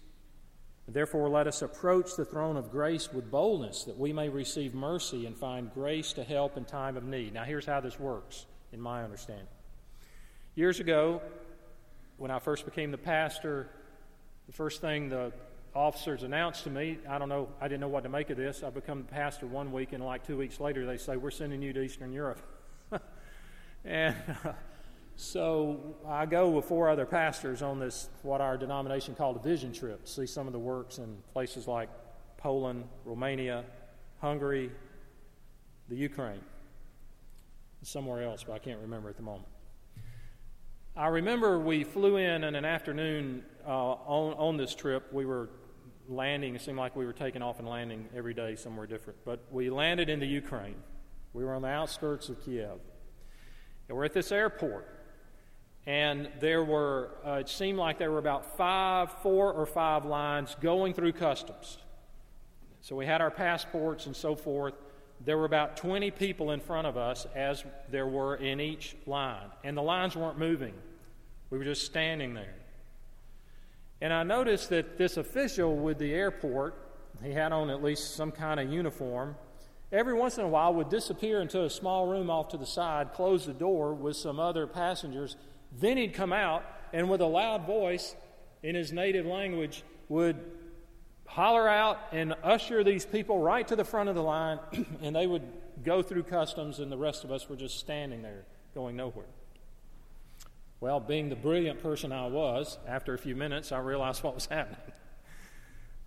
Therefore, 0.87 1.29
let 1.29 1.47
us 1.47 1.63
approach 1.63 2.15
the 2.15 2.25
throne 2.25 2.57
of 2.57 2.69
grace 2.69 3.11
with 3.11 3.31
boldness 3.31 3.85
that 3.85 3.97
we 3.97 4.13
may 4.13 4.29
receive 4.29 4.75
mercy 4.75 5.25
and 5.25 5.35
find 5.35 5.73
grace 5.73 6.13
to 6.13 6.23
help 6.23 6.57
in 6.57 6.65
time 6.65 6.95
of 6.95 7.03
need. 7.03 7.33
Now, 7.33 7.43
here's 7.43 7.65
how 7.65 7.79
this 7.79 7.99
works, 7.99 8.45
in 8.71 8.79
my 8.79 9.03
understanding. 9.03 9.47
Years 10.53 10.79
ago, 10.79 11.21
when 12.17 12.29
I 12.29 12.37
first 12.37 12.65
became 12.65 12.91
the 12.91 12.99
pastor, 12.99 13.67
the 14.45 14.53
first 14.53 14.79
thing 14.79 15.09
the 15.09 15.33
officers 15.73 16.21
announced 16.21 16.63
to 16.65 16.69
me, 16.69 16.99
I 17.09 17.17
don't 17.17 17.29
know, 17.29 17.49
I 17.59 17.67
didn't 17.67 17.81
know 17.81 17.89
what 17.89 18.03
to 18.03 18.09
make 18.09 18.29
of 18.29 18.37
this. 18.37 18.61
I 18.61 18.69
become 18.69 18.99
the 18.99 19.11
pastor 19.11 19.47
one 19.47 19.71
week, 19.71 19.91
and 19.91 20.05
like 20.05 20.25
two 20.25 20.37
weeks 20.37 20.59
later, 20.59 20.85
they 20.85 20.97
say, 20.97 21.17
We're 21.17 21.31
sending 21.31 21.63
you 21.63 21.73
to 21.73 21.81
Eastern 21.81 22.13
Europe. 22.13 22.39
and. 23.83 24.15
Uh, 24.45 24.53
so 25.17 25.95
I 26.07 26.25
go 26.25 26.49
with 26.49 26.65
four 26.65 26.89
other 26.89 27.05
pastors 27.05 27.61
on 27.61 27.79
this, 27.79 28.09
what 28.21 28.41
our 28.41 28.57
denomination 28.57 29.15
called 29.15 29.37
a 29.37 29.39
vision 29.39 29.71
trip, 29.71 30.07
see 30.07 30.25
some 30.25 30.47
of 30.47 30.53
the 30.53 30.59
works 30.59 30.97
in 30.97 31.17
places 31.33 31.67
like 31.67 31.89
Poland, 32.37 32.83
Romania, 33.05 33.63
Hungary, 34.19 34.71
the 35.89 35.95
Ukraine. 35.95 36.41
somewhere 37.81 38.23
else, 38.23 38.43
but 38.43 38.53
I 38.53 38.59
can't 38.59 38.81
remember 38.81 39.09
at 39.09 39.15
the 39.15 39.23
moment. 39.23 39.47
I 40.95 41.07
remember 41.07 41.59
we 41.59 41.83
flew 41.83 42.17
in 42.17 42.43
in 42.43 42.55
an 42.55 42.65
afternoon 42.65 43.43
uh, 43.67 43.69
on, 43.69 44.33
on 44.33 44.57
this 44.57 44.73
trip. 44.73 45.11
We 45.13 45.25
were 45.25 45.49
landing, 46.07 46.55
it 46.55 46.61
seemed 46.61 46.77
like 46.77 46.95
we 46.95 47.05
were 47.05 47.13
taking 47.13 47.41
off 47.41 47.59
and 47.59 47.67
landing 47.67 48.07
every 48.15 48.33
day 48.33 48.55
somewhere 48.55 48.87
different. 48.87 49.19
But 49.25 49.43
we 49.51 49.69
landed 49.69 50.09
in 50.09 50.19
the 50.19 50.27
Ukraine. 50.27 50.77
We 51.33 51.43
were 51.43 51.53
on 51.53 51.61
the 51.61 51.67
outskirts 51.67 52.29
of 52.29 52.43
Kiev. 52.43 52.79
And 53.87 53.97
we're 53.97 54.05
at 54.05 54.13
this 54.13 54.31
airport. 54.31 54.87
And 55.87 56.29
there 56.39 56.63
were, 56.63 57.11
uh, 57.25 57.33
it 57.33 57.49
seemed 57.49 57.77
like 57.77 57.99
there 57.99 58.11
were 58.11 58.17
about 58.17 58.57
five, 58.57 59.11
four 59.21 59.53
or 59.53 59.65
five 59.65 60.05
lines 60.05 60.55
going 60.59 60.93
through 60.93 61.13
customs. 61.13 61.77
So 62.81 62.95
we 62.95 63.05
had 63.05 63.21
our 63.21 63.31
passports 63.31 64.05
and 64.05 64.15
so 64.15 64.35
forth. 64.35 64.73
There 65.23 65.37
were 65.37 65.45
about 65.45 65.77
20 65.77 66.11
people 66.11 66.51
in 66.51 66.59
front 66.59 66.87
of 66.87 66.97
us, 66.97 67.25
as 67.35 67.63
there 67.89 68.07
were 68.07 68.35
in 68.35 68.59
each 68.59 68.95
line. 69.05 69.47
And 69.63 69.77
the 69.77 69.81
lines 69.81 70.15
weren't 70.15 70.37
moving, 70.37 70.73
we 71.49 71.57
were 71.57 71.63
just 71.63 71.85
standing 71.85 72.33
there. 72.33 72.55
And 74.01 74.11
I 74.11 74.23
noticed 74.23 74.69
that 74.69 74.97
this 74.97 75.17
official 75.17 75.75
with 75.75 75.97
the 75.97 76.13
airport, 76.13 76.75
he 77.23 77.31
had 77.31 77.51
on 77.51 77.69
at 77.69 77.81
least 77.81 78.15
some 78.15 78.31
kind 78.31 78.59
of 78.59 78.71
uniform, 78.71 79.35
every 79.91 80.13
once 80.13 80.37
in 80.37 80.43
a 80.43 80.47
while 80.47 80.73
would 80.73 80.89
disappear 80.89 81.41
into 81.41 81.63
a 81.63 81.69
small 81.69 82.07
room 82.07 82.29
off 82.29 82.49
to 82.49 82.57
the 82.57 82.65
side, 82.65 83.13
close 83.13 83.45
the 83.45 83.53
door 83.53 83.93
with 83.93 84.17
some 84.17 84.39
other 84.39 84.67
passengers. 84.67 85.37
Then 85.79 85.97
he'd 85.97 86.13
come 86.13 86.33
out 86.33 86.63
and, 86.93 87.09
with 87.09 87.21
a 87.21 87.25
loud 87.25 87.65
voice 87.65 88.15
in 88.63 88.75
his 88.75 88.91
native 88.91 89.25
language, 89.25 89.83
would 90.09 90.37
holler 91.25 91.67
out 91.67 91.99
and 92.11 92.33
usher 92.43 92.83
these 92.83 93.05
people 93.05 93.39
right 93.39 93.67
to 93.67 93.75
the 93.75 93.83
front 93.83 94.09
of 94.09 94.15
the 94.15 94.23
line, 94.23 94.59
and 95.01 95.15
they 95.15 95.27
would 95.27 95.43
go 95.83 96.01
through 96.01 96.23
customs, 96.23 96.79
and 96.79 96.91
the 96.91 96.97
rest 96.97 97.23
of 97.23 97.31
us 97.31 97.49
were 97.49 97.55
just 97.55 97.79
standing 97.79 98.21
there 98.21 98.45
going 98.73 98.95
nowhere. 98.95 99.25
Well, 100.79 100.99
being 100.99 101.29
the 101.29 101.35
brilliant 101.35 101.81
person 101.81 102.11
I 102.11 102.27
was, 102.27 102.77
after 102.87 103.13
a 103.13 103.17
few 103.17 103.35
minutes, 103.35 103.71
I 103.71 103.79
realized 103.79 104.23
what 104.23 104.35
was 104.35 104.45
happening. 104.51 104.79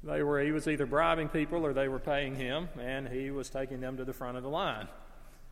They 0.05 0.23
were, 0.23 0.41
he 0.41 0.53
was 0.53 0.69
either 0.69 0.87
bribing 0.87 1.29
people 1.29 1.67
or 1.67 1.73
they 1.73 1.89
were 1.89 1.99
paying 1.99 2.37
him, 2.37 2.69
and 2.81 3.09
he 3.09 3.31
was 3.31 3.51
taking 3.51 3.81
them 3.81 3.97
to 3.97 4.05
the 4.05 4.13
front 4.13 4.37
of 4.37 4.43
the 4.45 4.49
line. 4.49 4.89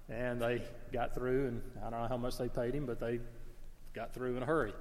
And 0.09 0.41
they 0.41 0.63
got 0.93 1.15
through, 1.15 1.49
and 1.49 1.63
I 1.85 1.91
don't 1.91 2.03
know 2.03 2.09
how 2.09 2.17
much 2.17 2.39
they 2.39 2.49
paid 2.49 2.75
him, 2.75 2.87
but 2.87 3.01
they 3.01 3.19
got 3.97 4.13
through 4.13 4.37
in 4.37 4.43
a 4.43 4.47
hurry. 4.47 4.75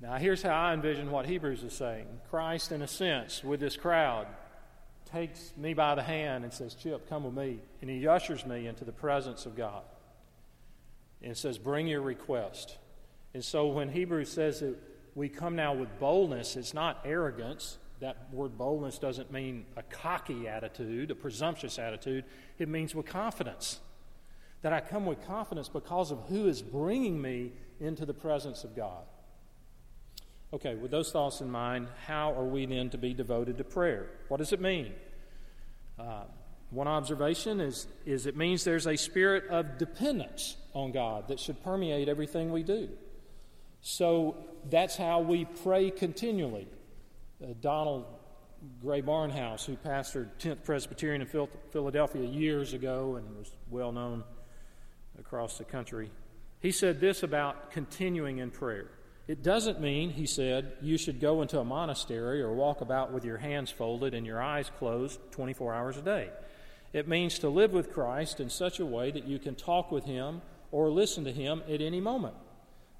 Now, 0.00 0.16
here's 0.18 0.42
how 0.42 0.54
I 0.54 0.74
envision 0.74 1.10
what 1.10 1.26
Hebrews 1.26 1.62
is 1.62 1.72
saying 1.72 2.06
Christ, 2.30 2.70
in 2.70 2.82
a 2.82 2.86
sense, 2.86 3.42
with 3.42 3.58
this 3.58 3.76
crowd, 3.76 4.26
takes 5.10 5.52
me 5.56 5.72
by 5.72 5.94
the 5.94 6.02
hand 6.02 6.44
and 6.44 6.52
says, 6.52 6.74
Chip, 6.74 7.08
come 7.08 7.24
with 7.24 7.34
me. 7.34 7.60
And 7.80 7.88
he 7.88 8.06
ushers 8.06 8.44
me 8.44 8.66
into 8.66 8.84
the 8.84 8.92
presence 8.92 9.46
of 9.46 9.56
God. 9.56 9.82
And 11.22 11.36
says, 11.36 11.56
Bring 11.56 11.86
your 11.86 12.02
request. 12.02 12.76
And 13.32 13.42
so 13.42 13.68
when 13.68 13.88
Hebrews 13.88 14.30
says 14.30 14.60
that 14.60 14.76
we 15.14 15.30
come 15.30 15.56
now 15.56 15.72
with 15.72 15.98
boldness, 15.98 16.56
it's 16.56 16.74
not 16.74 17.00
arrogance. 17.06 17.78
That 18.00 18.28
word 18.30 18.58
boldness 18.58 18.98
doesn't 18.98 19.32
mean 19.32 19.64
a 19.78 19.82
cocky 19.82 20.46
attitude, 20.46 21.10
a 21.10 21.14
presumptuous 21.14 21.78
attitude. 21.78 22.24
It 22.58 22.68
means 22.68 22.94
with 22.94 23.06
confidence. 23.06 23.80
That 24.66 24.72
I 24.72 24.80
come 24.80 25.06
with 25.06 25.24
confidence 25.24 25.68
because 25.68 26.10
of 26.10 26.18
who 26.28 26.48
is 26.48 26.60
bringing 26.60 27.22
me 27.22 27.52
into 27.78 28.04
the 28.04 28.12
presence 28.12 28.64
of 28.64 28.74
God. 28.74 29.04
Okay, 30.52 30.74
with 30.74 30.90
those 30.90 31.12
thoughts 31.12 31.40
in 31.40 31.48
mind, 31.48 31.86
how 32.04 32.32
are 32.32 32.44
we 32.44 32.66
then 32.66 32.90
to 32.90 32.98
be 32.98 33.14
devoted 33.14 33.58
to 33.58 33.62
prayer? 33.62 34.08
What 34.26 34.38
does 34.38 34.52
it 34.52 34.60
mean? 34.60 34.92
Uh, 35.96 36.24
one 36.70 36.88
observation 36.88 37.60
is, 37.60 37.86
is 38.06 38.26
it 38.26 38.36
means 38.36 38.64
there's 38.64 38.88
a 38.88 38.96
spirit 38.96 39.46
of 39.50 39.78
dependence 39.78 40.56
on 40.74 40.90
God 40.90 41.28
that 41.28 41.38
should 41.38 41.62
permeate 41.62 42.08
everything 42.08 42.50
we 42.50 42.64
do. 42.64 42.88
So 43.82 44.36
that's 44.68 44.96
how 44.96 45.20
we 45.20 45.44
pray 45.44 45.92
continually. 45.92 46.66
Uh, 47.40 47.52
Donald 47.60 48.04
Grey 48.82 49.00
Barnhouse, 49.00 49.64
who 49.64 49.76
pastored 49.76 50.30
10th 50.40 50.64
Presbyterian 50.64 51.22
in 51.22 51.48
Philadelphia 51.70 52.26
years 52.26 52.72
ago 52.72 53.14
and 53.14 53.36
was 53.38 53.52
well 53.70 53.92
known 53.92 54.24
across 55.18 55.58
the 55.58 55.64
country, 55.64 56.10
he 56.60 56.72
said 56.72 57.00
this 57.00 57.22
about 57.22 57.70
continuing 57.70 58.38
in 58.38 58.50
prayer. 58.50 58.90
It 59.28 59.42
doesn't 59.42 59.80
mean, 59.80 60.10
he 60.10 60.26
said, 60.26 60.72
you 60.80 60.96
should 60.96 61.20
go 61.20 61.42
into 61.42 61.58
a 61.58 61.64
monastery 61.64 62.40
or 62.42 62.52
walk 62.52 62.80
about 62.80 63.12
with 63.12 63.24
your 63.24 63.38
hands 63.38 63.70
folded 63.70 64.14
and 64.14 64.24
your 64.24 64.40
eyes 64.40 64.70
closed 64.78 65.18
24 65.32 65.74
hours 65.74 65.96
a 65.96 66.02
day. 66.02 66.30
It 66.92 67.08
means 67.08 67.40
to 67.40 67.48
live 67.48 67.72
with 67.72 67.92
Christ 67.92 68.38
in 68.38 68.48
such 68.48 68.78
a 68.78 68.86
way 68.86 69.10
that 69.10 69.26
you 69.26 69.38
can 69.38 69.56
talk 69.56 69.90
with 69.90 70.04
Him 70.04 70.42
or 70.70 70.90
listen 70.90 71.24
to 71.24 71.32
Him 71.32 71.62
at 71.68 71.80
any 71.80 72.00
moment. 72.00 72.34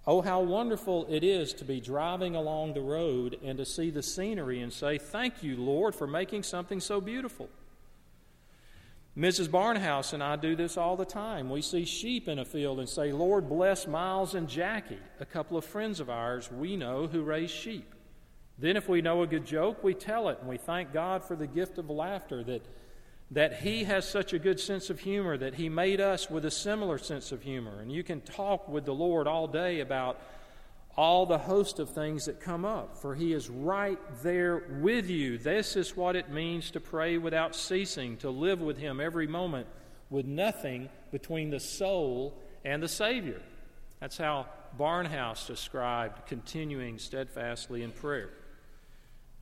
Oh, 0.06 0.20
how 0.20 0.40
wonderful 0.40 1.06
it 1.08 1.24
is 1.24 1.52
to 1.54 1.64
be 1.64 1.80
driving 1.80 2.36
along 2.36 2.74
the 2.74 2.80
road 2.80 3.38
and 3.44 3.58
to 3.58 3.64
see 3.64 3.90
the 3.90 4.02
scenery 4.02 4.60
and 4.60 4.72
say, 4.72 4.98
Thank 4.98 5.42
you, 5.42 5.56
Lord, 5.56 5.94
for 5.94 6.06
making 6.06 6.42
something 6.42 6.80
so 6.80 7.00
beautiful. 7.00 7.48
Mrs. 9.16 9.48
Barnhouse 9.48 10.12
and 10.12 10.22
I 10.22 10.36
do 10.36 10.54
this 10.54 10.76
all 10.76 10.94
the 10.94 11.06
time. 11.06 11.48
We 11.48 11.62
see 11.62 11.86
sheep 11.86 12.28
in 12.28 12.38
a 12.38 12.44
field 12.44 12.78
and 12.78 12.88
say, 12.88 13.12
Lord, 13.12 13.48
bless 13.48 13.86
Miles 13.86 14.34
and 14.34 14.46
Jackie, 14.46 14.98
a 15.20 15.24
couple 15.24 15.56
of 15.56 15.64
friends 15.64 16.00
of 16.00 16.10
ours 16.10 16.50
we 16.52 16.76
know 16.76 17.06
who 17.06 17.22
raise 17.22 17.50
sheep. 17.50 17.94
Then, 18.58 18.76
if 18.76 18.88
we 18.88 19.02
know 19.02 19.22
a 19.22 19.26
good 19.26 19.46
joke, 19.46 19.82
we 19.82 19.94
tell 19.94 20.28
it 20.28 20.38
and 20.40 20.48
we 20.48 20.56
thank 20.56 20.92
God 20.92 21.24
for 21.24 21.36
the 21.36 21.46
gift 21.46 21.78
of 21.78 21.90
laughter 21.90 22.42
that, 22.44 22.66
that 23.30 23.60
He 23.60 23.84
has 23.84 24.08
such 24.08 24.32
a 24.32 24.38
good 24.38 24.60
sense 24.60 24.88
of 24.88 25.00
humor, 25.00 25.36
that 25.36 25.54
He 25.54 25.68
made 25.68 26.00
us 26.00 26.30
with 26.30 26.44
a 26.44 26.50
similar 26.50 26.96
sense 26.96 27.32
of 27.32 27.42
humor. 27.42 27.80
And 27.80 27.92
you 27.92 28.02
can 28.02 28.22
talk 28.22 28.68
with 28.68 28.86
the 28.86 28.94
Lord 28.94 29.26
all 29.26 29.46
day 29.46 29.80
about 29.80 30.20
all 30.96 31.26
the 31.26 31.38
host 31.38 31.78
of 31.78 31.90
things 31.90 32.24
that 32.24 32.40
come 32.40 32.64
up, 32.64 32.96
for 32.96 33.14
He 33.14 33.32
is 33.32 33.50
right 33.50 33.98
there 34.22 34.64
with 34.80 35.10
you. 35.10 35.36
This 35.36 35.76
is 35.76 35.96
what 35.96 36.16
it 36.16 36.30
means 36.30 36.70
to 36.70 36.80
pray 36.80 37.18
without 37.18 37.54
ceasing, 37.54 38.16
to 38.18 38.30
live 38.30 38.60
with 38.60 38.78
Him 38.78 39.00
every 39.00 39.26
moment 39.26 39.66
with 40.08 40.24
nothing 40.24 40.88
between 41.12 41.50
the 41.50 41.60
soul 41.60 42.40
and 42.64 42.82
the 42.82 42.88
Savior. 42.88 43.42
That's 44.00 44.16
how 44.16 44.46
Barnhouse 44.78 45.46
described 45.46 46.26
continuing 46.26 46.98
steadfastly 46.98 47.82
in 47.82 47.92
prayer. 47.92 48.30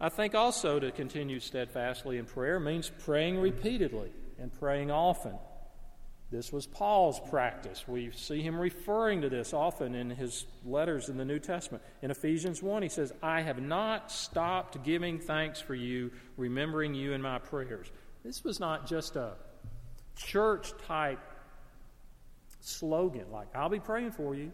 I 0.00 0.08
think 0.08 0.34
also 0.34 0.80
to 0.80 0.90
continue 0.90 1.40
steadfastly 1.40 2.18
in 2.18 2.24
prayer 2.24 2.58
means 2.58 2.90
praying 3.04 3.38
repeatedly 3.38 4.10
and 4.38 4.52
praying 4.52 4.90
often. 4.90 5.34
This 6.34 6.52
was 6.52 6.66
Paul's 6.66 7.20
practice. 7.30 7.86
We 7.86 8.10
see 8.10 8.42
him 8.42 8.58
referring 8.58 9.20
to 9.20 9.28
this 9.28 9.54
often 9.54 9.94
in 9.94 10.10
his 10.10 10.46
letters 10.66 11.08
in 11.08 11.16
the 11.16 11.24
New 11.24 11.38
Testament. 11.38 11.84
In 12.02 12.10
Ephesians 12.10 12.60
1, 12.60 12.82
he 12.82 12.88
says, 12.88 13.12
I 13.22 13.42
have 13.42 13.62
not 13.62 14.10
stopped 14.10 14.82
giving 14.82 15.20
thanks 15.20 15.60
for 15.60 15.76
you, 15.76 16.10
remembering 16.36 16.92
you 16.92 17.12
in 17.12 17.22
my 17.22 17.38
prayers. 17.38 17.86
This 18.24 18.42
was 18.42 18.58
not 18.58 18.88
just 18.88 19.14
a 19.14 19.34
church 20.16 20.72
type 20.88 21.20
slogan 22.60 23.30
like, 23.30 23.54
I'll 23.54 23.68
be 23.68 23.78
praying 23.78 24.10
for 24.10 24.34
you. 24.34 24.50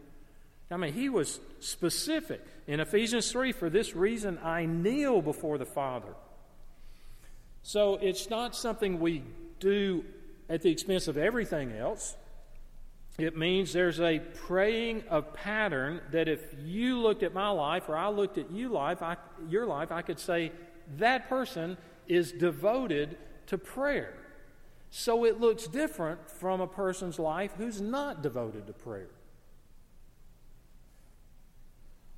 I 0.69 0.77
mean, 0.77 0.93
he 0.93 1.09
was 1.09 1.39
specific. 1.61 2.45
In 2.67 2.79
Ephesians 2.79 3.31
3, 3.31 3.53
for 3.53 3.71
this 3.71 3.95
reason 3.95 4.37
I 4.43 4.67
kneel 4.67 5.23
before 5.23 5.57
the 5.57 5.65
Father. 5.65 6.13
So 7.63 7.95
it's 7.95 8.29
not 8.29 8.55
something 8.55 8.99
we 8.99 9.23
do 9.59 10.05
at 10.51 10.61
the 10.61 10.69
expense 10.69 11.07
of 11.07 11.17
everything 11.17 11.71
else. 11.71 12.17
It 13.17 13.37
means 13.37 13.71
there's 13.71 14.01
a 14.01 14.19
praying 14.19 15.05
of 15.09 15.33
pattern 15.33 16.01
that 16.11 16.27
if 16.27 16.53
you 16.61 16.99
looked 16.99 17.23
at 17.23 17.33
my 17.33 17.49
life 17.49 17.87
or 17.87 17.95
I 17.95 18.09
looked 18.09 18.37
at 18.37 18.51
you 18.51 18.67
life, 18.67 19.01
I, 19.01 19.15
your 19.49 19.65
life, 19.65 19.91
I 19.91 20.01
could 20.01 20.19
say 20.19 20.51
that 20.97 21.29
person 21.29 21.77
is 22.07 22.33
devoted 22.33 23.17
to 23.47 23.57
prayer. 23.57 24.13
So 24.89 25.23
it 25.23 25.39
looks 25.39 25.67
different 25.67 26.29
from 26.29 26.59
a 26.59 26.67
person's 26.67 27.17
life 27.17 27.51
who's 27.57 27.79
not 27.79 28.21
devoted 28.21 28.67
to 28.67 28.73
prayer. 28.73 29.09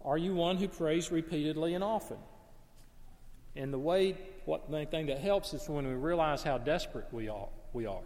Are 0.03 0.17
you 0.17 0.33
one 0.33 0.57
who 0.57 0.67
prays 0.67 1.11
repeatedly 1.11 1.75
and 1.75 1.83
often? 1.83 2.17
And 3.55 3.71
the 3.71 3.79
way, 3.79 4.17
what 4.45 4.71
the 4.71 4.85
thing 4.85 5.05
that 5.05 5.19
helps 5.19 5.53
is 5.53 5.69
when 5.69 5.87
we 5.87 5.93
realize 5.93 6.41
how 6.41 6.57
desperate 6.57 7.07
we 7.11 7.29
are. 7.29 7.49
We 7.73 7.85
are. 7.85 8.01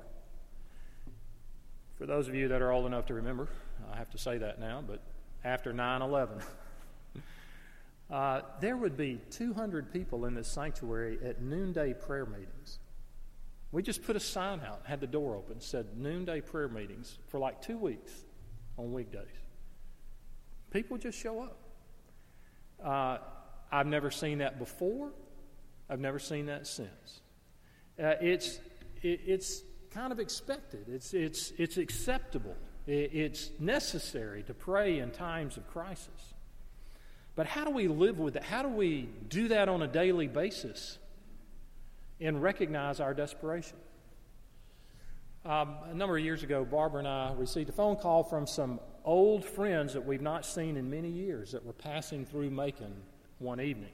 For 1.98 2.06
those 2.06 2.28
of 2.28 2.36
you 2.36 2.48
that 2.50 2.62
are 2.62 2.72
old 2.72 2.86
enough 2.86 3.08
to 3.08 3.16
remember, 3.16 3.48
I 3.92 3.98
have 3.98 4.12
to 4.12 4.20
say 4.20 4.38
that 4.38 4.60
now, 4.60 4.84
but 4.86 5.02
after 5.44 5.74
9 5.74 6.02
11, 6.04 6.40
uh, 8.12 8.42
there 8.62 8.78
would 8.78 8.96
be 8.96 9.20
200 9.32 9.92
people 9.92 10.26
in 10.26 10.36
this 10.36 10.48
sanctuary 10.48 11.18
at 11.26 11.42
noonday 11.42 11.94
prayer 11.94 12.28
meetings. 12.28 12.78
We 13.72 13.82
just 13.82 14.04
put 14.04 14.16
a 14.16 14.20
sign 14.20 14.62
out, 14.62 14.82
had 14.86 15.02
the 15.02 15.08
door 15.08 15.36
open, 15.36 15.60
said 15.60 15.98
noonday 15.98 16.42
prayer 16.42 16.68
meetings 16.68 17.18
for 17.30 17.40
like 17.40 17.64
two 17.64 17.78
weeks 17.78 18.12
on 18.78 18.94
weekdays. 18.94 19.26
People 20.70 20.98
just 20.98 21.18
show 21.18 21.42
up. 21.42 21.58
Uh, 22.84 23.18
I've 23.72 23.88
never 23.88 24.12
seen 24.12 24.38
that 24.38 24.60
before. 24.60 25.12
I've 25.90 26.00
never 26.00 26.20
seen 26.20 26.46
that 26.46 26.68
since. 26.68 27.22
Uh, 28.00 28.14
it's, 28.22 28.60
it, 29.02 29.22
it's 29.26 29.64
kind 29.92 30.12
of 30.12 30.20
expected, 30.20 30.86
it's, 30.88 31.14
it's, 31.14 31.52
it's 31.58 31.78
acceptable, 31.78 32.56
it's 32.86 33.52
necessary 33.60 34.44
to 34.44 34.54
pray 34.54 35.00
in 35.00 35.12
times 35.12 35.58
of 35.58 35.68
crisis. 35.68 36.34
But 37.36 37.46
how 37.46 37.66
do 37.66 37.72
we 37.72 37.88
live 37.88 38.20
with 38.20 38.36
it? 38.36 38.44
How 38.44 38.64
do 38.64 38.70
we 38.70 39.10
do 39.28 39.50
that 39.50 39.70
on 39.70 39.84
a 39.84 39.88
daily 39.88 40.28
basis 40.28 40.98
and 42.20 42.42
recognize 42.42 43.00
our 43.00 43.14
desperation? 43.14 43.78
Um, 45.46 45.76
a 45.90 45.94
number 45.94 46.18
of 46.18 46.24
years 46.24 46.44
ago, 46.44 46.66
Barbara 46.66 47.00
and 47.00 47.08
I 47.08 47.34
received 47.34 47.70
a 47.70 47.74
phone 47.74 47.96
call 47.96 48.24
from 48.24 48.48
some 48.48 48.80
old 49.06 49.46
friends 49.46 49.94
that 49.94 50.06
we've 50.06 50.22
not 50.22 50.46
seen 50.46 50.76
in 50.76 50.90
many 50.90 51.10
years 51.10 51.52
that 51.52 51.64
were 51.64 51.74
passing 51.74 52.26
through 52.26 52.50
Macon 52.50 52.94
one 53.40 53.62
evening. 53.62 53.94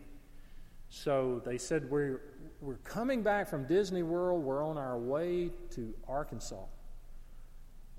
So 0.90 1.42
they 1.46 1.58
said, 1.58 1.90
We're, 1.90 2.22
we're 2.64 2.76
coming 2.78 3.24
back 3.24 3.50
from 3.50 3.66
Disney 3.66 4.04
World. 4.04 4.42
We're 4.42 4.66
on 4.66 4.78
our 4.78 4.98
way 4.98 5.52
to 5.72 5.94
Arkansas. 6.08 6.64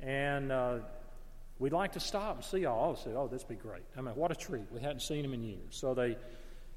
And 0.00 0.50
uh, 0.50 0.78
we'd 1.58 1.74
like 1.74 1.92
to 1.92 2.00
stop 2.00 2.36
and 2.36 2.44
see 2.44 2.58
y'all. 2.60 2.96
Said, 2.96 3.12
Oh, 3.14 3.28
this 3.28 3.42
would 3.42 3.58
be 3.58 3.62
great. 3.62 3.82
I 3.96 4.00
mean, 4.00 4.14
what 4.14 4.30
a 4.30 4.34
treat. 4.34 4.64
We 4.72 4.80
hadn't 4.80 5.02
seen 5.02 5.22
them 5.22 5.34
in 5.34 5.42
years. 5.42 5.76
So 5.76 5.92
they 5.92 6.16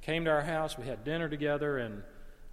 came 0.02 0.26
to 0.26 0.32
our 0.32 0.42
house. 0.42 0.78
We 0.78 0.86
had 0.86 1.06
dinner 1.06 1.30
together. 1.30 1.78
And 1.78 2.04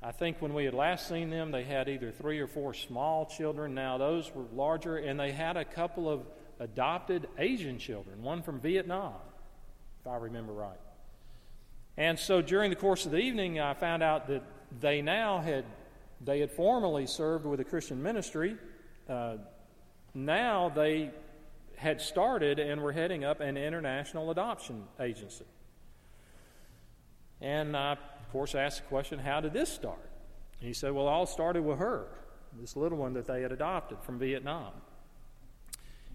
I 0.00 0.12
think 0.12 0.40
when 0.40 0.54
we 0.54 0.64
had 0.64 0.74
last 0.74 1.08
seen 1.08 1.30
them, 1.30 1.50
they 1.50 1.64
had 1.64 1.88
either 1.88 2.12
three 2.12 2.38
or 2.38 2.46
four 2.46 2.72
small 2.72 3.26
children. 3.26 3.74
Now 3.74 3.98
those 3.98 4.32
were 4.32 4.44
larger. 4.54 4.98
And 4.98 5.18
they 5.18 5.32
had 5.32 5.56
a 5.56 5.64
couple 5.64 6.08
of 6.08 6.22
adopted 6.60 7.26
Asian 7.38 7.78
children, 7.78 8.22
one 8.22 8.40
from 8.42 8.60
Vietnam, 8.60 9.14
if 10.00 10.06
I 10.06 10.14
remember 10.14 10.52
right. 10.52 10.78
And 11.96 12.18
so 12.18 12.40
during 12.40 12.70
the 12.70 12.76
course 12.76 13.04
of 13.04 13.10
the 13.12 13.18
evening, 13.18 13.58
I 13.58 13.74
found 13.74 14.02
out 14.02 14.28
that 14.28 14.42
they 14.80 15.02
now 15.02 15.40
had 15.40 15.64
they 16.20 16.40
had 16.40 16.50
formerly 16.50 17.06
served 17.06 17.44
with 17.44 17.60
a 17.60 17.64
Christian 17.64 18.02
ministry. 18.02 18.56
Uh, 19.08 19.36
now 20.14 20.70
they 20.74 21.10
had 21.76 22.00
started 22.00 22.58
and 22.58 22.80
were 22.80 22.92
heading 22.92 23.24
up 23.24 23.40
an 23.40 23.56
international 23.56 24.30
adoption 24.30 24.84
agency. 25.00 25.44
And 27.40 27.76
I, 27.76 27.92
of 27.92 28.32
course, 28.32 28.54
asked 28.54 28.82
the 28.82 28.88
question, 28.88 29.18
how 29.18 29.40
did 29.40 29.52
this 29.52 29.68
start? 29.68 30.08
And 30.60 30.68
he 30.68 30.72
said, 30.72 30.92
well, 30.92 31.08
all 31.08 31.26
started 31.26 31.62
with 31.62 31.78
her, 31.78 32.06
this 32.58 32.76
little 32.76 32.96
one 32.96 33.12
that 33.14 33.26
they 33.26 33.42
had 33.42 33.52
adopted 33.52 33.98
from 34.02 34.18
Vietnam. 34.18 34.72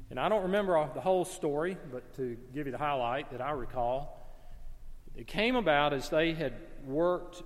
And 0.10 0.20
I 0.20 0.28
don't 0.28 0.44
remember 0.44 0.90
the 0.96 1.02
whole 1.02 1.26
story, 1.26 1.78
but 1.92 2.16
to 2.16 2.36
give 2.54 2.66
you 2.66 2.72
the 2.72 2.80
highlight 2.80 3.32
that 3.32 3.42
I 3.42 3.52
recall, 3.52 4.26
it 5.16 5.28
came 5.28 5.56
about 5.56 5.94
as 5.94 6.10
they 6.10 6.34
had 6.34 6.54
worked 6.84 7.44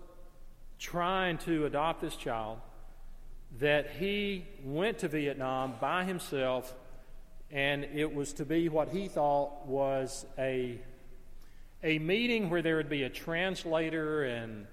trying 0.84 1.38
to 1.38 1.66
adopt 1.66 2.02
this 2.02 2.18
child 2.18 2.60
that 3.60 3.90
he 3.92 4.46
went 4.66 5.00
to 5.00 5.08
Vietnam 5.08 5.76
by 5.80 6.04
himself, 6.04 6.76
and 7.52 7.86
it 7.86 8.14
was 8.14 8.34
to 8.34 8.44
be 8.44 8.68
what 8.68 8.90
he 8.90 9.08
thought 9.08 9.66
was 9.66 10.26
a, 10.38 10.78
a 11.84 12.00
meeting 12.00 12.50
where 12.50 12.62
there 12.62 12.76
would 12.76 12.90
be 12.90 13.04
a 13.04 13.10
translator 13.10 14.26
and 14.26 14.68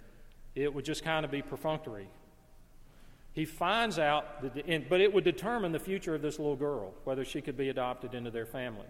it 0.57 0.75
would 0.75 0.85
just 0.85 1.05
kind 1.05 1.25
of 1.25 1.31
be 1.31 1.43
perfunctory. 1.43 2.09
He 3.33 3.45
finds 3.45 3.97
out, 3.97 4.43
that, 4.43 4.55
the, 4.55 4.79
but 4.89 5.01
it 5.01 5.15
would 5.15 5.23
determine 5.23 5.71
the 5.71 5.79
future 5.79 6.17
of 6.17 6.23
this 6.23 6.41
little 6.41 6.57
girl, 6.57 6.93
whether 7.05 7.25
she 7.25 7.41
could 7.41 7.57
be 7.57 7.69
adopted 7.69 8.15
into 8.15 8.33
their 8.33 8.47
family. 8.47 8.87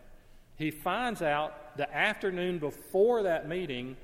He 0.57 0.71
finds 0.71 1.21
out 1.21 1.77
the 1.77 1.95
afternoon 1.95 2.59
before 2.59 3.25
that 3.25 3.47
meeting 3.47 3.99